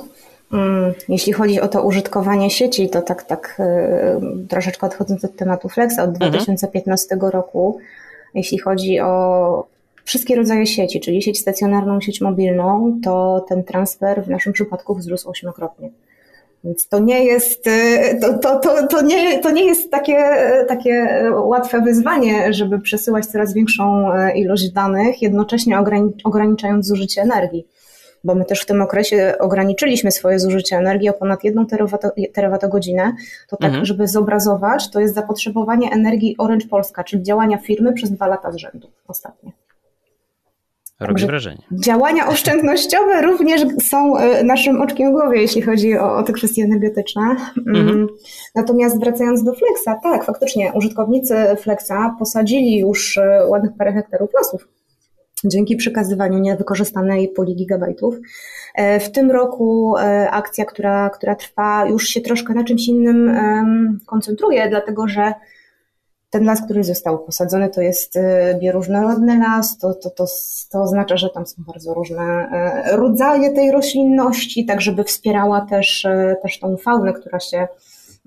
[0.53, 5.69] Mm, jeśli chodzi o to użytkowanie sieci, to tak, tak e, troszeczkę odchodząc od tematu
[5.69, 7.31] Flexa, od 2015 mhm.
[7.31, 7.79] roku,
[8.33, 9.67] jeśli chodzi o
[10.09, 15.29] wszystkie rodzaje sieci, czyli sieć stacjonarną, sieć mobilną, to ten transfer w naszym przypadku wzrósł
[15.29, 15.89] ośmiokrotnie.
[16.63, 20.17] Więc to nie jest, y, to, to, to, to, nie, to nie jest takie,
[20.67, 21.07] takie
[21.43, 25.79] łatwe wyzwanie, żeby przesyłać coraz większą y, ilość danych, jednocześnie
[26.23, 27.67] ograniczając zużycie energii.
[28.23, 31.65] Bo my też w tym okresie ograniczyliśmy swoje zużycie energii o ponad 1
[32.33, 33.13] terawatogodzinę.
[33.49, 33.85] To tak, mhm.
[33.85, 38.55] żeby zobrazować, to jest zapotrzebowanie energii Orange Polska, czyli działania firmy przez dwa lata z
[38.55, 39.51] rzędu ostatnie.
[40.99, 41.62] Robi wrażenie.
[41.71, 46.63] Działania oszczędnościowe również są e, naszym oczkiem w głowie, jeśli chodzi o, o te kwestie
[46.63, 47.21] energetyczne.
[47.67, 47.81] Mm.
[47.81, 48.07] Mhm.
[48.55, 54.67] Natomiast wracając do Flexa, tak, faktycznie użytkownicy Flexa posadzili już e, ładnych parę hektarów lasów
[55.45, 58.15] dzięki przekazywaniu niewykorzystanej puli gigabajtów.
[58.75, 59.95] E, w tym roku
[60.31, 63.38] akcja, która, która trwa, już się troszkę na czymś innym
[64.05, 65.33] koncentruje, dlatego że
[66.29, 70.25] ten las, który został posadzony, to jest e, bioróżnorodny las, to, to, to,
[70.71, 76.05] to oznacza, że tam są bardzo różne e, rodzaje tej roślinności, tak żeby wspierała też,
[76.05, 77.67] e, też tą faunę, która się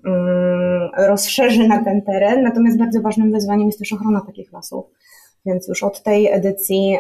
[0.05, 2.43] mm, rozszerzy na ten teren.
[2.43, 4.85] Natomiast bardzo ważnym wyzwaniem jest też ochrona takich lasów.
[5.47, 6.99] Więc już od tej edycji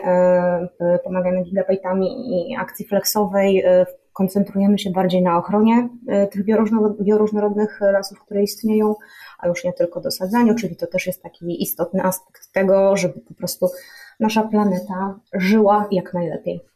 [1.04, 2.06] pomagamy gigabajtami
[2.50, 3.64] i akcji flexowej
[4.22, 5.88] koncentrujemy się bardziej na ochronie
[6.30, 6.44] tych
[7.00, 8.94] bioróżnorodnych lasów, które istnieją,
[9.38, 13.34] a już nie tylko dosadzaniu, czyli to też jest taki istotny aspekt tego, żeby po
[13.34, 13.68] prostu
[14.20, 16.71] nasza planeta żyła jak najlepiej.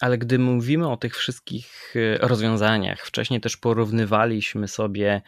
[0.00, 5.22] Ale gdy mówimy o tych wszystkich e, rozwiązaniach, wcześniej też porównywaliśmy sobie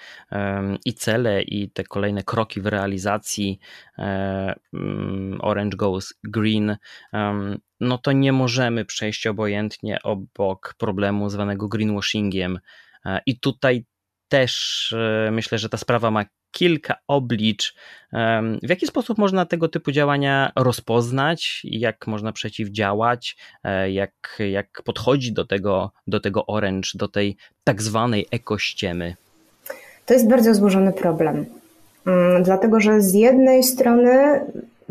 [0.85, 3.59] i cele, i te kolejne kroki w realizacji
[3.99, 6.77] e, mm, Orange Goes Green,
[7.81, 12.59] no to nie możemy przejść obojętnie obok problemu zwanego greenwashingiem.
[13.07, 13.85] E, I tutaj
[14.29, 14.95] też
[15.31, 17.75] myślę, że ta sprawa ma kilka oblicz.
[18.63, 25.33] W jaki sposób można tego typu działania rozpoznać, jak można przeciwdziałać, e, jak, jak podchodzi
[25.33, 29.15] do tego, do tego Orange, do tej tak zwanej ekościemy?
[30.07, 31.47] To jest bardzo złożony problem.
[32.07, 34.41] Mm, dlatego, że z jednej strony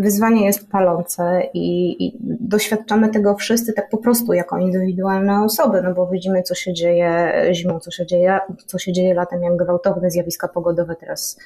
[0.01, 5.93] wyzwanie jest palące i, i, doświadczamy tego wszyscy tak po prostu jako indywidualne osoby, no
[5.93, 10.11] bo widzimy, co się dzieje zimą, co się dzieje, co się dzieje latem, jak gwałtowne
[10.11, 11.39] zjawiska pogodowe teraz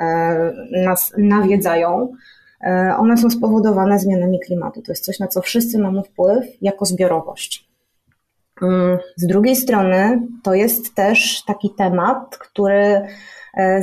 [0.00, 0.52] e,
[0.84, 2.12] nas nawiedzają.
[2.60, 4.82] E, one są spowodowane zmianami klimatu.
[4.82, 7.70] To jest coś, na co wszyscy mamy wpływ jako zbiorowość.
[8.62, 13.06] Mm, z drugiej strony, to jest też taki temat, który
[13.56, 13.82] e,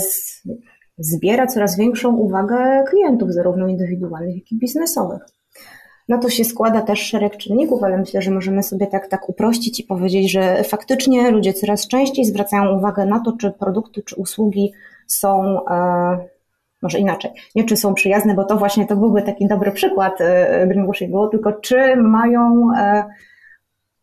[0.97, 5.21] zbiera coraz większą uwagę klientów, zarówno indywidualnych, jak i biznesowych.
[6.09, 9.79] Na to się składa też szereg czynników, ale myślę, że możemy sobie tak, tak uprościć
[9.79, 14.73] i powiedzieć, że faktycznie ludzie coraz częściej zwracają uwagę na to, czy produkty, czy usługi
[15.07, 16.17] są, e,
[16.81, 20.67] może inaczej, nie czy są przyjazne, bo to właśnie to byłby taki dobry przykład e,
[20.67, 23.05] greenwashingu, tylko czy mają e,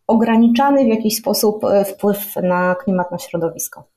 [0.06, 3.93] ograniczany w jakiś sposób wpływ na klimat, na środowisko.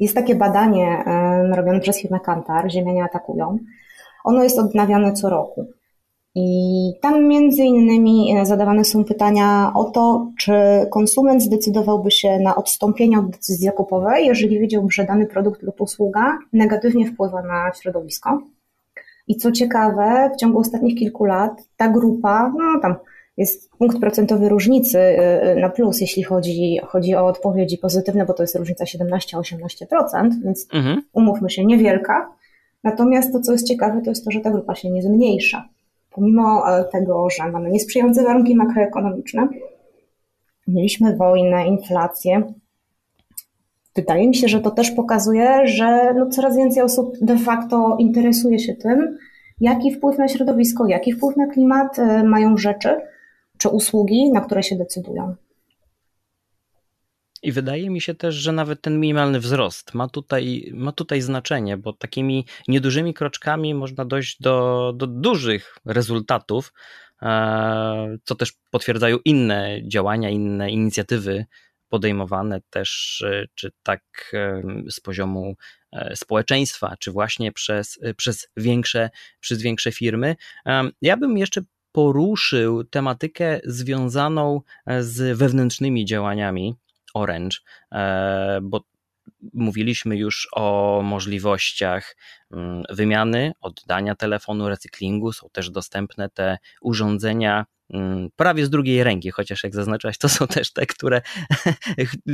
[0.00, 1.04] Jest takie badanie
[1.52, 3.58] robione przez firmę Kantar, Ziemianie atakują.
[4.24, 5.66] Ono jest odnawiane co roku.
[6.38, 10.52] I tam między innymi e, zadawane są pytania o to, czy
[10.90, 16.38] konsument zdecydowałby się na odstąpienie od decyzji zakupowej, jeżeli wiedziałby, że dany produkt lub usługa
[16.52, 18.42] negatywnie wpływa na środowisko.
[19.28, 22.94] I co ciekawe, w ciągu ostatnich kilku lat ta grupa, no tam
[23.36, 28.34] jest punkt procentowy różnicy y, y, na plus, jeśli chodzi, chodzi o odpowiedzi pozytywne, bo
[28.34, 31.02] to jest różnica 17-18%, więc mhm.
[31.12, 32.32] umówmy się, niewielka.
[32.84, 35.68] Natomiast to, co jest ciekawe, to jest to, że ta grupa się nie zmniejsza.
[36.10, 39.48] Pomimo e, tego, że mamy niesprzyjające warunki makroekonomiczne,
[40.68, 42.42] mieliśmy wojnę, inflację,
[43.96, 48.58] wydaje mi się, że to też pokazuje, że no coraz więcej osób de facto interesuje
[48.58, 49.18] się tym,
[49.60, 53.00] jaki wpływ na środowisko, jaki wpływ na klimat e, mają rzeczy,
[53.58, 55.36] czy usługi, na które się decydują.
[57.42, 61.76] I wydaje mi się też, że nawet ten minimalny wzrost ma tutaj, ma tutaj znaczenie,
[61.76, 66.72] bo takimi niedużymi kroczkami można dojść do, do dużych rezultatów,
[67.22, 71.46] e, co też potwierdzają inne działania, inne inicjatywy
[71.88, 74.02] podejmowane też, e, czy tak
[74.34, 75.54] e, z poziomu
[76.14, 80.36] społeczeństwa, czy właśnie przez, przez, większe, przez większe firmy.
[81.02, 81.62] Ja bym jeszcze
[81.96, 86.74] poruszył tematykę związaną e, z wewnętrznymi działaniami
[87.14, 87.56] Orange,
[87.92, 88.80] e, bo
[89.54, 92.16] mówiliśmy już o możliwościach
[92.52, 95.32] mm, wymiany, oddania telefonu, recyklingu.
[95.32, 97.66] Są też dostępne te urządzenia
[98.36, 101.22] prawie z drugiej ręki, chociaż jak zaznaczyłaś, to są też te, które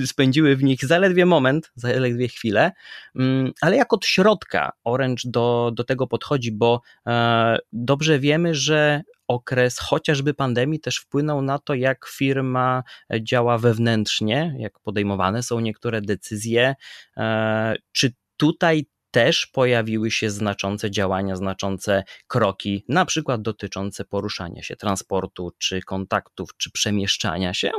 [0.06, 2.72] spędziły w nich zaledwie moment, zaledwie chwilę,
[3.16, 9.02] mm, ale jak od środka Orange do, do tego podchodzi, bo e, dobrze wiemy, że
[9.28, 12.82] okres chociażby pandemii też wpłynął na to, jak firma
[13.20, 16.74] działa wewnętrznie, jak podejmowane są niektóre decyzje.
[17.16, 24.76] E, czy tutaj też pojawiły się znaczące działania, znaczące kroki, na przykład dotyczące poruszania się,
[24.76, 27.70] transportu, czy kontaktów, czy przemieszczania się?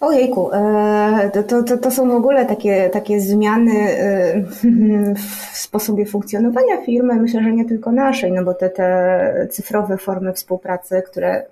[0.00, 4.44] Ojejku, e, to, to, to są w ogóle takie, takie zmiany e,
[5.52, 10.32] w sposobie funkcjonowania firmy, myślę, że nie tylko naszej, no bo te, te cyfrowe formy
[10.32, 11.44] współpracy, które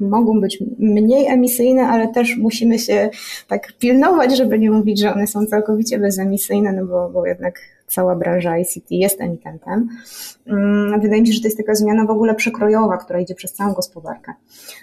[0.00, 3.10] mogą być mniej emisyjne, ale też musimy się
[3.48, 8.16] tak pilnować, żeby nie mówić, że one są całkowicie bezemisyjne, no bo, bo jednak cała
[8.16, 9.88] branża ICT jest emitentem.
[10.46, 13.52] Mm, wydaje mi się, że to jest taka zmiana w ogóle przekrojowa, która idzie przez
[13.52, 14.32] całą gospodarkę.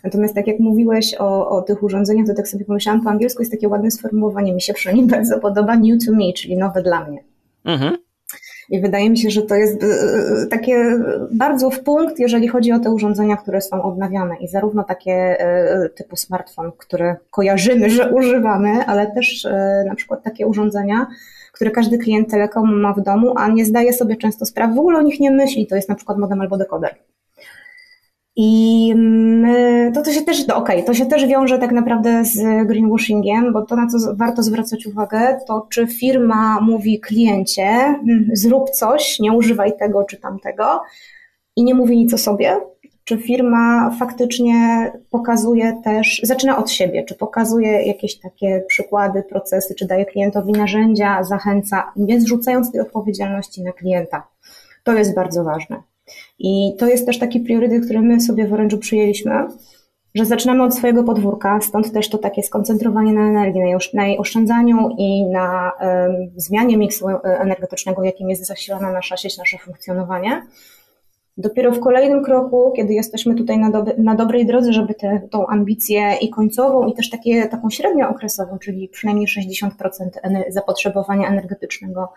[0.03, 3.51] Natomiast tak jak mówiłeś o, o tych urządzeniach, to tak sobie pomyślałam, po angielsku jest
[3.51, 7.23] takie ładne sformułowanie, mi się przynajmniej bardzo podoba, new to me, czyli nowe dla mnie.
[7.65, 7.97] Mhm.
[8.69, 10.99] I wydaje mi się, że to jest e, takie
[11.31, 14.35] bardzo w punkt, jeżeli chodzi o te urządzenia, które są odnawiane.
[14.35, 20.23] I zarówno takie e, typu smartfon, które kojarzymy, że używamy, ale też e, na przykład
[20.23, 21.07] takie urządzenia,
[21.61, 24.97] które każdy klient telekomu ma w domu, a nie zdaje sobie często sprawy, w ogóle
[24.99, 25.67] o nich nie myśli.
[25.67, 26.95] To jest na przykład modem albo dekoder.
[28.35, 28.93] I
[29.93, 33.61] to, to się też, okej, okay, to się też wiąże tak naprawdę z greenwashingiem, bo
[33.65, 39.31] to na co warto zwracać uwagę, to czy firma mówi kliencie, mm, zrób coś, nie
[39.31, 40.81] używaj tego czy tamtego
[41.55, 42.57] i nie mówi nic o sobie,
[43.03, 49.87] czy firma faktycznie pokazuje też, zaczyna od siebie, czy pokazuje jakieś takie przykłady, procesy, czy
[49.87, 54.27] daje klientowi narzędzia, zachęca, nie zrzucając tej odpowiedzialności na klienta.
[54.83, 55.83] To jest bardzo ważne.
[56.39, 59.47] I to jest też taki priorytet, który my sobie w Orange'u przyjęliśmy,
[60.15, 63.61] że zaczynamy od swojego podwórka, stąd też to takie skoncentrowanie na energii,
[63.93, 65.71] na jej oszczędzaniu i na
[66.35, 70.41] zmianie miksu e, energetycznego, jakim jest zasilana nasza sieć, nasze funkcjonowanie.
[71.41, 75.47] Dopiero w kolejnym kroku, kiedy jesteśmy tutaj na, do, na dobrej drodze, żeby tę tą
[75.47, 79.69] ambicję i końcową, i też takie, taką średnią okresową, czyli przynajmniej 60%
[80.49, 82.13] zapotrzebowania energetycznego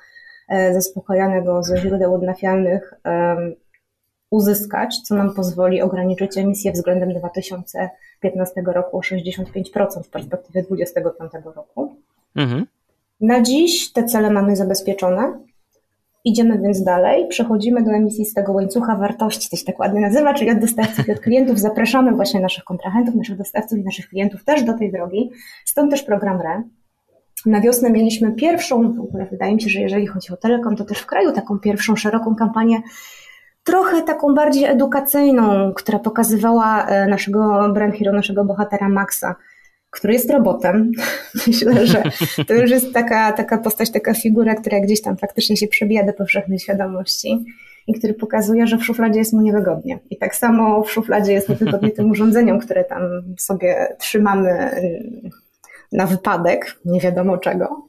[0.49, 2.95] e, zaspokajanego ze źródeł odnawialnych
[4.31, 11.97] uzyskać, co nam pozwoli ograniczyć emisję względem 2015 roku o 65% w perspektywie 2025 roku.
[12.37, 12.67] Mhm.
[13.21, 15.39] Na dziś te cele mamy zabezpieczone.
[16.25, 20.35] Idziemy więc dalej, przechodzimy do emisji z tego łańcucha wartości, to się tak ładnie nazywa,
[20.35, 21.59] czyli od dostawców i od klientów.
[21.59, 25.31] Zapraszamy właśnie naszych kontrahentów, naszych dostawców i naszych klientów też do tej drogi.
[25.65, 26.63] Stąd też program RE.
[27.47, 30.85] Na wiosnę mieliśmy pierwszą, w ogóle wydaje mi się, że jeżeli chodzi o telekom, to
[30.85, 32.83] też w kraju taką pierwszą szeroką kampanię
[33.65, 39.35] trochę taką bardziej edukacyjną, która pokazywała e, naszego brand hero, naszego bohatera Maxa,
[39.94, 40.92] który jest robotem.
[41.46, 42.02] Myślę, że
[42.46, 46.12] to już jest taka, taka postać, taka figura, która gdzieś tam faktycznie się przebija do
[46.12, 47.44] powszechnej świadomości
[47.87, 49.98] i który pokazuje, że w szufladzie jest mu niewygodnie.
[50.11, 53.02] I tak samo w szufladzie jest niewygodnie tym urządzeniom, które tam
[53.38, 54.70] sobie trzymamy
[55.92, 57.88] na wypadek, nie wiadomo czego.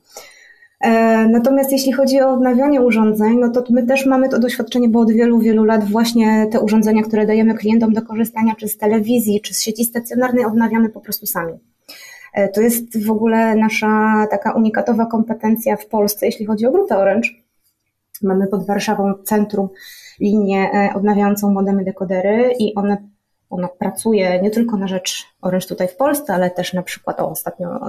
[0.82, 0.92] E,
[1.28, 5.12] natomiast jeśli chodzi o odnawianie urządzeń, no to my też mamy to doświadczenie, bo od
[5.12, 9.54] wielu, wielu lat właśnie te urządzenia, które dajemy klientom do korzystania, czy z telewizji, czy
[9.54, 11.54] z sieci stacjonarnej, odnawiamy po prostu sami.
[12.36, 16.98] E, to jest w ogóle nasza taka unikatowa kompetencja w Polsce, jeśli chodzi o grupę
[16.98, 17.30] Orange.
[18.22, 19.70] Mamy pod Warszawą centrum
[20.20, 22.98] linię e, odnawiającą modemy dekodery i one
[23.50, 27.30] ona pracuje nie tylko na rzecz Orange tutaj w Polsce, ale też na przykład o,
[27.30, 27.80] ostatnio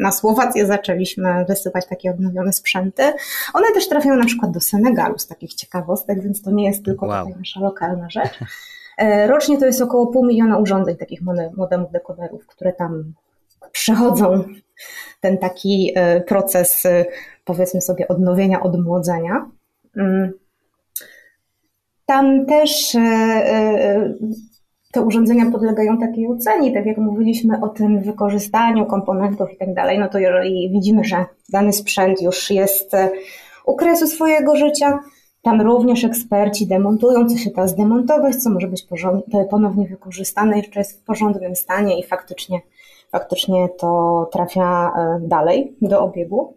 [0.00, 3.02] na Słowację zaczęliśmy wysyłać takie odnowione sprzęty.
[3.54, 7.06] One też trafiają na przykład do Senegalu z takich ciekawostek, więc to nie jest tylko
[7.06, 7.26] wow.
[7.26, 8.38] tutaj nasza lokalna rzecz.
[8.98, 11.20] E, rocznie to jest około pół miliona urządzeń, takich
[11.56, 13.14] modemów dekoderów, które tam
[13.72, 14.44] przechodzą
[15.20, 17.04] ten taki e, proces, e,
[17.44, 19.50] powiedzmy sobie, odnowienia, odmłodzenia.
[19.96, 20.32] Mm.
[22.06, 22.96] Tam też
[24.92, 29.98] te urządzenia podlegają takiej ocenie, tak jak mówiliśmy o tym wykorzystaniu komponentów i tak dalej,
[29.98, 33.10] no to jeżeli widzimy, że dany sprzęt już jest e,
[33.66, 34.98] u kresu swojego życia,
[35.42, 38.86] tam również eksperci demontują, co się da zdemontować, co może być
[39.50, 42.60] ponownie wykorzystane, jeszcze jest w porządnym stanie i faktycznie,
[43.12, 46.54] faktycznie to trafia e, dalej do obiegu.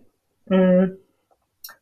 [0.51, 0.97] Mm.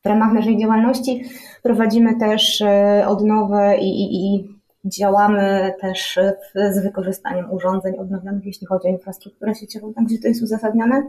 [0.03, 1.23] W ramach naszej działalności
[1.63, 8.67] prowadzimy też e, odnowę i, i, i Działamy też w, z wykorzystaniem urządzeń odnowionych, jeśli
[8.67, 11.03] chodzi o infrastrukturę sieciową, tam gdzie to jest uzasadnione.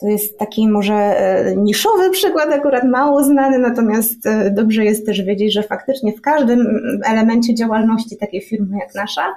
[0.00, 4.18] To jest taki może e, niszowy przykład, akurat mało znany, natomiast
[4.50, 6.66] dobrze jest też wiedzieć, że faktycznie w każdym
[7.04, 9.34] elemencie działalności takiej firmy jak nasza,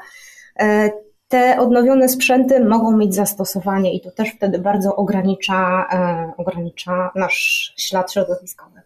[1.27, 5.85] te odnowione sprzęty mogą mieć zastosowanie i to też wtedy bardzo ogranicza,
[6.37, 8.84] ogranicza nasz ślad środowiskowy.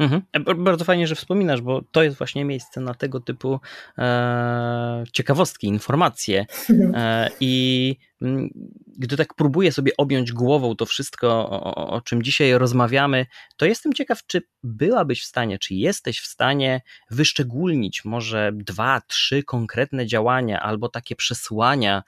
[0.00, 0.22] Mhm.
[0.32, 3.60] E, bardzo fajnie, że wspominasz, bo to jest właśnie miejsce na tego typu
[3.98, 6.46] e, ciekawostki, informacje.
[6.70, 6.94] Mhm.
[6.94, 8.50] E, I m, mm,
[8.98, 13.92] gdy tak próbuję sobie objąć głową to wszystko, o, o, czym dzisiaj rozmawiamy, to jestem
[13.92, 20.60] ciekaw, czy byłabyś w stanie, czy jesteś w stanie wyszczególnić może dwa, trzy konkretne działania
[20.60, 22.02] albo takie przesłania,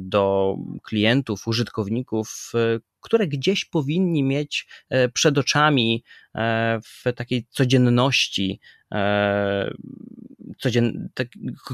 [0.00, 8.60] do klientów, użytkowników, e, które gdzieś powinni mieć e, przed oczami e, w takiej codzienności,
[8.62, 8.77] e,
[10.60, 11.28] codzien, tak,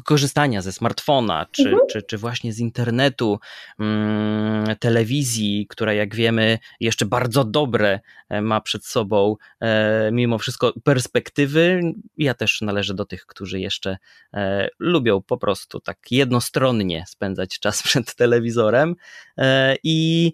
[0.05, 1.83] korzystania ze smartfona, czy, mhm.
[1.91, 3.39] czy, czy właśnie z internetu,
[3.79, 8.01] mm, telewizji, która jak wiemy jeszcze bardzo dobre
[8.43, 9.37] ma przed sobą
[10.13, 11.81] mimo wszystko perspektywy.
[12.19, 13.97] Ja też należę do tych, którzy jeszcze
[14.79, 18.95] lubią po prostu tak jednostronnie spędzać czas przed telewizorem
[19.83, 20.33] i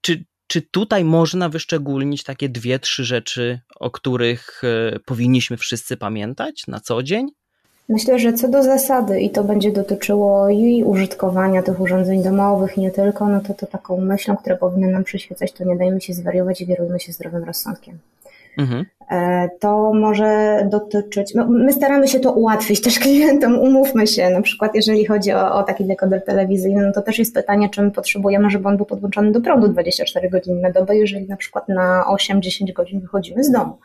[0.00, 6.66] czy, czy tutaj można wyszczególnić takie dwie, trzy rzeczy, o których e, powinniśmy wszyscy pamiętać
[6.68, 7.28] na co dzień?
[7.88, 12.90] Myślę, że co do zasady, i to będzie dotyczyło i użytkowania tych urządzeń domowych, nie
[12.90, 16.60] tylko, no to, to taką myślą, która powinna nam przyświecać, to nie dajmy się zwariować
[16.60, 17.98] i kierujmy się zdrowym rozsądkiem.
[18.58, 18.84] Mhm.
[19.10, 24.42] E, to może dotyczyć, no, my staramy się to ułatwić też klientom, umówmy się, na
[24.42, 27.90] przykład jeżeli chodzi o, o taki dekoder telewizyjny, no to też jest pytanie, czy my
[27.90, 32.04] potrzebujemy, żeby on był podłączony do prądu 24 godziny na dobę, jeżeli na przykład na
[32.30, 33.78] 8-10 godzin wychodzimy z domu.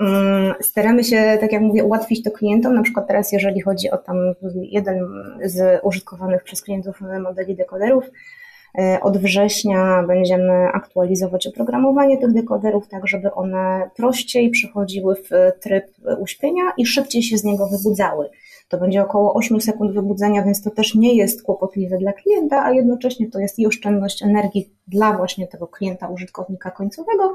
[0.00, 2.74] Mm, staramy się, tak jak mówię, ułatwić to klientom.
[2.74, 4.16] Na przykład teraz, jeżeli chodzi o tam
[4.54, 5.06] jeden
[5.44, 8.04] z użytkowanych przez klientów modeli dekoderów,
[9.02, 15.84] od września będziemy aktualizować oprogramowanie tych dekoderów, tak żeby one prościej przechodziły w tryb
[16.18, 18.30] uśpienia i szybciej się z niego wybudzały.
[18.72, 22.72] To będzie około 8 sekund wybudzenia, więc to też nie jest kłopotliwe dla klienta, a
[22.72, 27.34] jednocześnie to jest i oszczędność energii dla właśnie tego klienta, użytkownika końcowego,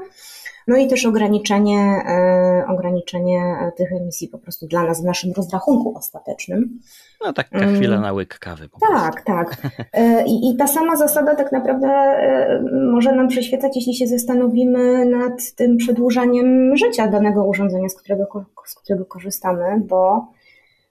[0.68, 5.98] no i też ograniczenie, e, ograniczenie tych emisji po prostu dla nas w naszym rozrachunku
[5.98, 6.80] ostatecznym.
[7.24, 8.02] No tak, ta chwila mm.
[8.02, 8.68] na łyk kawy.
[8.88, 9.56] tak, tak.
[9.92, 12.62] E, I, I ta sama zasada tak naprawdę e,
[12.92, 18.74] może nam przyświecać, jeśli się zastanowimy nad tym przedłużaniem życia danego urządzenia, z którego, z
[18.74, 20.28] którego korzystamy, bo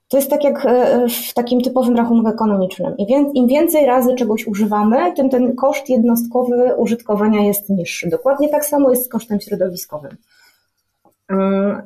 [0.07, 2.97] to jest tak jak e, w takim typowym rachunku ekonomicznym.
[3.33, 8.09] Im więcej razy czegoś używamy, tym ten koszt jednostkowy użytkowania jest niższy.
[8.09, 10.17] Dokładnie tak samo jest z kosztem środowiskowym.
[11.29, 11.81] Mm,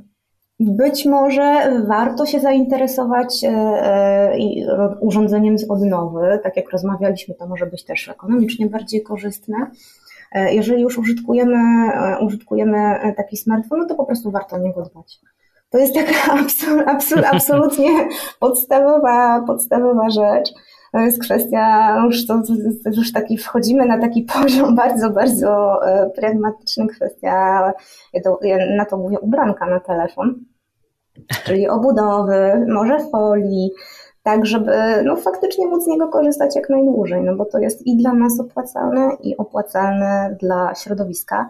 [0.60, 6.40] być może warto się zainteresować e, e, urządzeniem z odnowy.
[6.44, 9.58] Tak jak rozmawialiśmy, to może być też ekonomicznie bardziej korzystne.
[10.52, 11.58] Jeżeli już użytkujemy,
[12.22, 12.78] użytkujemy
[13.18, 15.20] taki smartfon, no to po prostu warto o niego dbać.
[15.72, 17.90] To jest taka absol, absol, absolutnie
[18.40, 20.50] podstawowa, podstawowa rzecz.
[20.92, 22.42] To jest kwestia, już, to,
[22.84, 27.62] to już taki wchodzimy na taki poziom bardzo, bardzo e, pragmatyczny, kwestia,
[28.14, 30.36] ja, to, ja na to mówię ubranka na telefon,
[31.44, 33.72] czyli obudowy, może folii,
[34.24, 34.72] tak żeby
[35.04, 38.40] no, faktycznie móc z niego korzystać jak najdłużej, no bo to jest i dla nas
[38.40, 41.50] opłacalne, i opłacalne dla środowiska.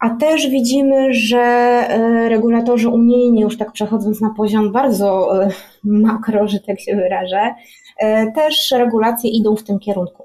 [0.00, 5.48] A też widzimy, że e, regulatorzy unijni, już tak przechodząc na poziom bardzo e,
[5.84, 7.54] makro, że tak się wyrażę,
[7.98, 10.24] e, też regulacje idą w tym kierunku.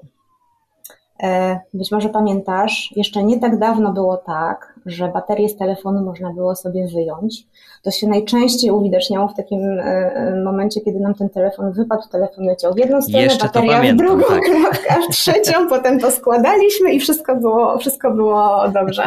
[1.74, 6.56] Być może pamiętasz, jeszcze nie tak dawno było tak, że baterię z telefonu można było
[6.56, 7.46] sobie wyjąć.
[7.82, 9.60] To się najczęściej uwidaczniało w takim
[10.44, 14.10] momencie, kiedy nam ten telefon wypadł, telefon leciał w jedną stronę, jeszcze bateria pamiętam, w
[14.10, 14.44] drugą, tak.
[14.44, 19.04] kropka w trzecią, potem to składaliśmy i wszystko było, wszystko było dobrze.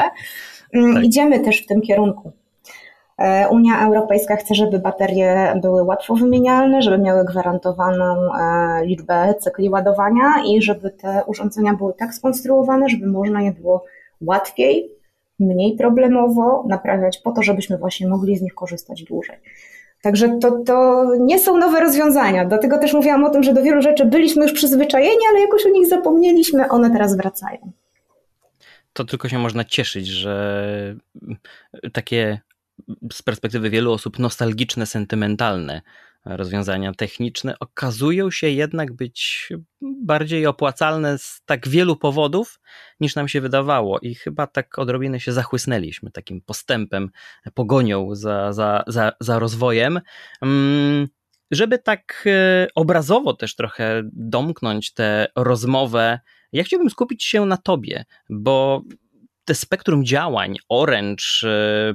[0.73, 1.03] Mm, tak.
[1.03, 2.31] Idziemy też w tym kierunku.
[3.17, 9.69] E, Unia Europejska chce, żeby baterie były łatwo wymienialne, żeby miały gwarantowaną e, liczbę cykli
[9.69, 13.85] ładowania i żeby te urządzenia były tak skonstruowane, żeby można je było
[14.21, 14.91] łatwiej,
[15.39, 19.37] mniej problemowo naprawiać po to, żebyśmy właśnie mogli z nich korzystać dłużej.
[20.01, 22.45] Także to, to nie są nowe rozwiązania.
[22.45, 25.69] Dlatego też mówiłam o tym, że do wielu rzeczy byliśmy już przyzwyczajeni, ale jakoś o
[25.69, 27.71] nich zapomnieliśmy, one teraz wracają
[28.93, 30.95] to tylko się można cieszyć, że
[31.93, 32.39] takie
[33.11, 35.81] z perspektywy wielu osób nostalgiczne, sentymentalne
[36.25, 39.49] rozwiązania techniczne okazują się jednak być
[39.81, 42.59] bardziej opłacalne z tak wielu powodów,
[42.99, 43.99] niż nam się wydawało.
[43.99, 47.09] I chyba tak odrobinę się zachłysnęliśmy takim postępem,
[47.53, 49.99] pogonią za, za, za, za rozwojem.
[50.41, 51.07] Mm,
[51.51, 56.19] żeby tak e, obrazowo też trochę domknąć tę rozmowę
[56.53, 58.81] ja chciałbym skupić się na tobie, bo
[59.45, 61.23] te spektrum działań Orange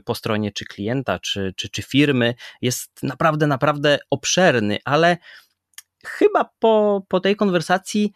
[0.05, 5.17] po stronie czy klienta, czy, czy, czy firmy jest naprawdę, naprawdę obszerny, ale
[6.07, 8.13] chyba po, po tej konwersacji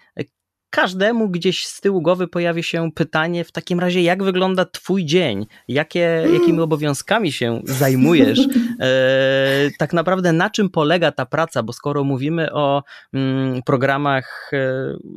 [0.73, 5.47] każdemu gdzieś z tyłu głowy pojawi się pytanie w takim razie, jak wygląda twój dzień?
[5.69, 8.41] Jakie, jakimi obowiązkami się zajmujesz?
[8.81, 11.63] E, tak naprawdę na czym polega ta praca?
[11.63, 14.59] Bo skoro mówimy o mm, programach e,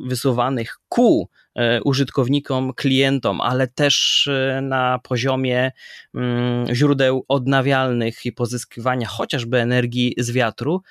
[0.06, 5.72] wysuwanych ku e, użytkownikom, klientom, ale też e, na poziomie
[6.14, 10.82] mm, źródeł odnawialnych i pozyskiwania chociażby energii z wiatru,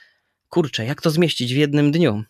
[0.49, 2.23] kurczę, jak to zmieścić w jednym dniu?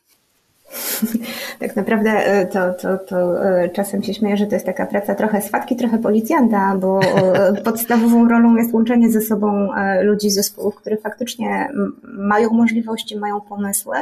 [1.60, 5.16] Tak naprawdę e, to, to, to e, czasem się śmieję, że to jest taka praca
[5.16, 9.70] trochę swatki, trochę policjanta, bo e, podstawową rolą jest łączenie ze sobą
[10.02, 11.70] ludzi z zespołów, które faktycznie
[12.04, 13.96] mają możliwości, mają pomysły,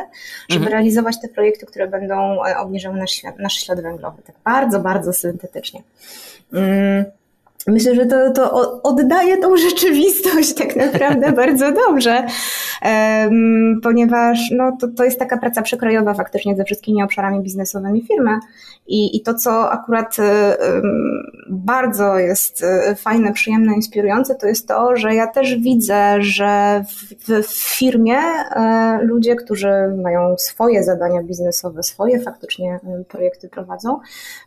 [0.50, 0.72] żeby mhm.
[0.72, 4.22] realizować te projekty, które będą obniżały nasz, nasz ślad węglowy.
[4.22, 5.82] Tak bardzo, bardzo syntetycznie.
[6.54, 7.06] Mm.
[7.68, 12.26] Myślę, że to, to oddaje tą rzeczywistość tak naprawdę bardzo dobrze,
[13.84, 18.40] ponieważ no, to, to jest taka praca przekrojowa faktycznie ze wszystkimi obszarami biznesowymi firmy
[18.88, 20.18] i, i to, co akurat
[21.50, 27.48] bardzo jest e, fajne, przyjemne, inspirujące, to jest to, że ja też widzę, że w,
[27.48, 29.72] w firmie e, ludzie, którzy
[30.04, 34.00] mają swoje zadania biznesowe, swoje faktycznie projekty prowadzą,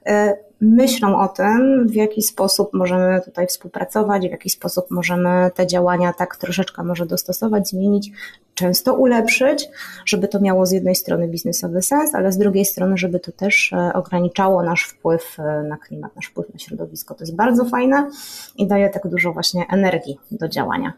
[0.07, 5.67] e, myślą o tym, w jaki sposób możemy tutaj współpracować, w jaki sposób możemy te
[5.67, 8.11] działania tak troszeczkę może dostosować, zmienić,
[8.55, 9.69] często ulepszyć,
[10.07, 13.73] żeby to miało z jednej strony biznesowy sens, ale z drugiej strony, żeby to też
[13.73, 17.15] e, ograniczało nasz wpływ e, na klimat, nasz wpływ na środowisko.
[17.15, 18.11] To jest bardzo fajne
[18.57, 20.93] i daje tak dużo właśnie energii do działania.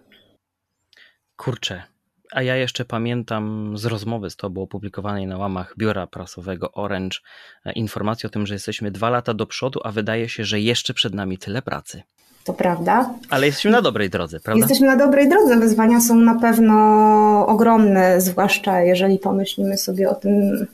[1.37, 1.83] Kurczę,
[2.33, 7.19] a ja jeszcze pamiętam z rozmowy z Tobą opublikowanej na łamach biura prasowego Orange
[7.65, 10.95] e, informację o tym, że jesteśmy dwa lata do przodu, a wydaje się, że jeszcze
[10.95, 12.03] przed nami tyle pracy.
[12.45, 13.15] To prawda.
[13.31, 14.59] Ale jesteśmy na dobrej drodze, prawda?
[14.59, 15.57] Jesteśmy na dobrej drodze.
[15.57, 16.77] Wyzwania są na pewno
[17.47, 20.67] ogromne, zwłaszcza jeżeli pomyślimy sobie o tym,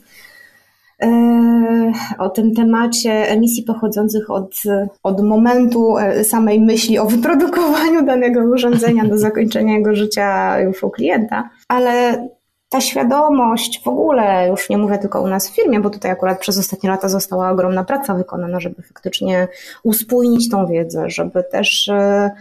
[2.17, 4.55] o tym temacie emisji pochodzących od,
[5.03, 10.89] od momentu e, samej myśli o wyprodukowaniu danego urządzenia do zakończenia jego życia już u
[10.89, 11.49] klienta.
[11.67, 12.27] Ale
[12.69, 16.39] ta świadomość w ogóle, już nie mówię tylko u nas w firmie, bo tutaj akurat
[16.39, 19.47] przez ostatnie lata została ogromna praca wykonana, żeby faktycznie
[19.83, 22.31] uspójnić tą wiedzę, żeby też e,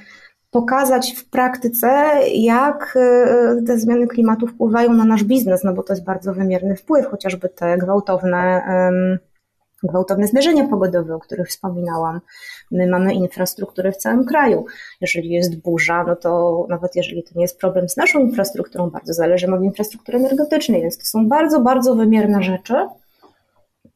[0.55, 1.89] pokazać w praktyce,
[2.35, 6.77] jak e, te zmiany klimatu wpływają na nasz biznes, no bo to jest bardzo wymierny
[6.77, 8.63] wpływ, chociażby te gwałtowne,
[9.83, 12.21] gwałtowne zdarzenia pogodowe, o których wspominałam.
[12.71, 14.65] My mamy infrastrukturę w całym kraju.
[15.01, 19.15] Jeżeli jest burza, no to nawet jeżeli to nie jest problem z naszą infrastrukturą, bardzo
[19.15, 22.75] zależy od infrastruktury energetycznej, więc to są bardzo, bardzo wymierne rzeczy.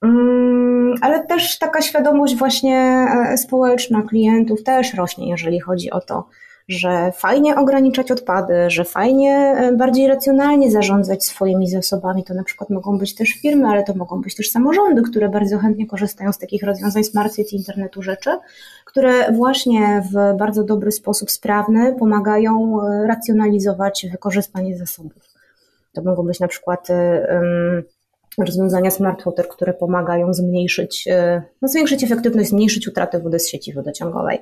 [0.02, 6.24] Mm, ale też taka świadomość właśnie e, społeczna klientów też rośnie, jeżeli chodzi o to,
[6.68, 12.24] że fajnie ograniczać odpady, że fajnie e, bardziej racjonalnie zarządzać swoimi zasobami.
[12.24, 15.58] To na przykład mogą być też firmy, ale to mogą być też samorządy, które bardzo
[15.58, 18.30] chętnie korzystają z takich rozwiązań Smart City internetu rzeczy,
[18.84, 25.28] które właśnie w bardzo dobry sposób sprawny pomagają e, racjonalizować wykorzystanie zasobów.
[25.92, 27.82] To mogą być na przykład um,
[28.44, 33.72] rozwiązania smart water, które pomagają zmniejszyć, e, no zwiększyć efektywność, zmniejszyć utratę wody z sieci
[33.72, 34.38] wodociągowej.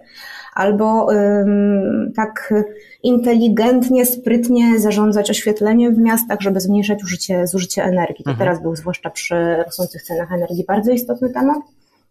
[0.54, 2.54] Albo ym, tak
[3.02, 8.24] inteligentnie, sprytnie zarządzać oświetleniem w miastach, żeby zmniejszać użycie, zużycie energii.
[8.24, 8.48] To mhm.
[8.48, 11.58] teraz był zwłaszcza przy rosnących cenach energii bardzo istotny temat,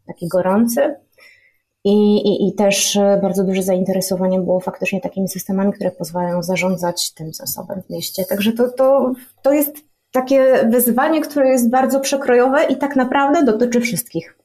[0.07, 0.95] taki gorący.
[1.83, 7.33] I, i, I też bardzo duże zainteresowanie było faktycznie takimi systemami, które pozwalają zarządzać tym
[7.33, 8.23] zasobem w mieście.
[8.29, 9.75] Także to, to, to jest
[10.15, 14.35] takie wyzwanie, które jest bardzo przekrojowe i tak naprawdę dotyczy wszystkich.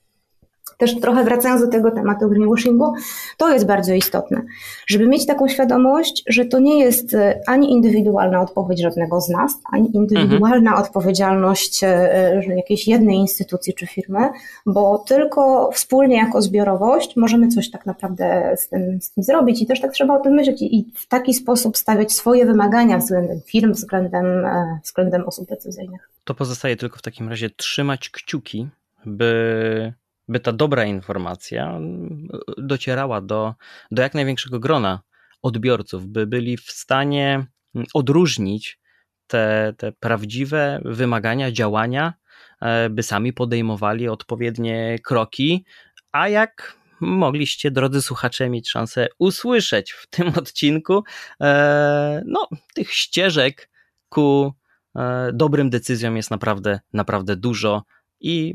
[0.80, 2.92] Też trochę wracając do tego tematu greenwashingu,
[3.36, 4.42] to jest bardzo istotne,
[4.86, 9.52] żeby mieć taką świadomość, że to nie jest e, ani indywidualna odpowiedź żadnego z nas,
[9.72, 10.82] ani indywidualna mhm.
[10.82, 14.28] odpowiedzialność e, jakiejś jednej instytucji czy firmy,
[14.66, 19.66] bo tylko wspólnie jako zbiorowość możemy coś tak naprawdę z tym, z tym zrobić i
[19.66, 23.72] też tak trzeba o tym myśleć i w taki sposób stawiać swoje wymagania względem firm,
[23.72, 26.10] względem, e, względem osób decyzyjnych.
[26.24, 28.68] To pozostaje tylko w takim razie trzymać kciuki,
[29.06, 29.92] by
[30.30, 32.28] by ta dobra informacja mm,
[32.58, 33.54] docierała do,
[33.90, 35.00] do jak największego grona
[35.42, 38.80] odbiorców, by byli w stanie mm, odróżnić
[39.26, 42.14] te, te prawdziwe wymagania, działania,
[42.62, 45.64] e, by sami podejmowali odpowiednie kroki,
[46.12, 51.02] a jak mogliście, drodzy słuchacze, mieć szansę usłyszeć w tym odcinku,
[51.40, 53.70] e, no, tych ścieżek
[54.08, 54.52] ku
[54.96, 57.82] e, dobrym decyzjom jest naprawdę, naprawdę dużo
[58.20, 58.54] i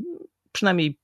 [0.52, 0.98] przynajmniej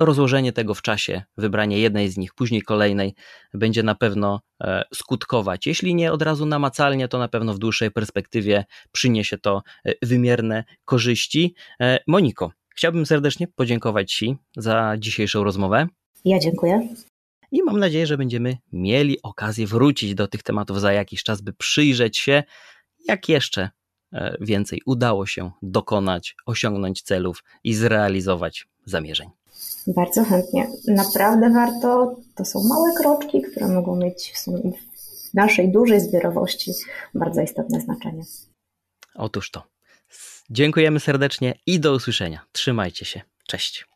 [0.00, 3.14] rozłożenie tego w czasie, wybranie jednej z nich, później kolejnej,
[3.54, 5.66] będzie na pewno e, skutkować.
[5.66, 10.64] Jeśli nie od razu namacalnie, to na pewno w dłuższej perspektywie przyniesie to e, wymierne
[10.84, 11.54] korzyści.
[11.80, 15.86] E, Moniko, chciałbym serdecznie podziękować Ci za dzisiejszą rozmowę.
[16.24, 16.88] Ja dziękuję.
[17.52, 21.52] I mam nadzieję, że będziemy mieli okazję wrócić do tych tematów za jakiś czas, by
[21.52, 22.42] przyjrzeć się,
[23.06, 23.70] jak jeszcze
[24.40, 29.30] więcej udało się dokonać, osiągnąć celów i zrealizować zamierzeń.
[29.86, 30.68] Bardzo chętnie.
[30.88, 32.16] Naprawdę warto.
[32.34, 34.32] To są małe kroczki, które mogą mieć
[35.30, 36.72] w naszej dużej zbiorowości
[37.14, 38.22] bardzo istotne znaczenie.
[39.14, 39.62] Otóż to.
[40.50, 42.46] Dziękujemy serdecznie i do usłyszenia.
[42.52, 43.20] Trzymajcie się.
[43.46, 43.89] Cześć.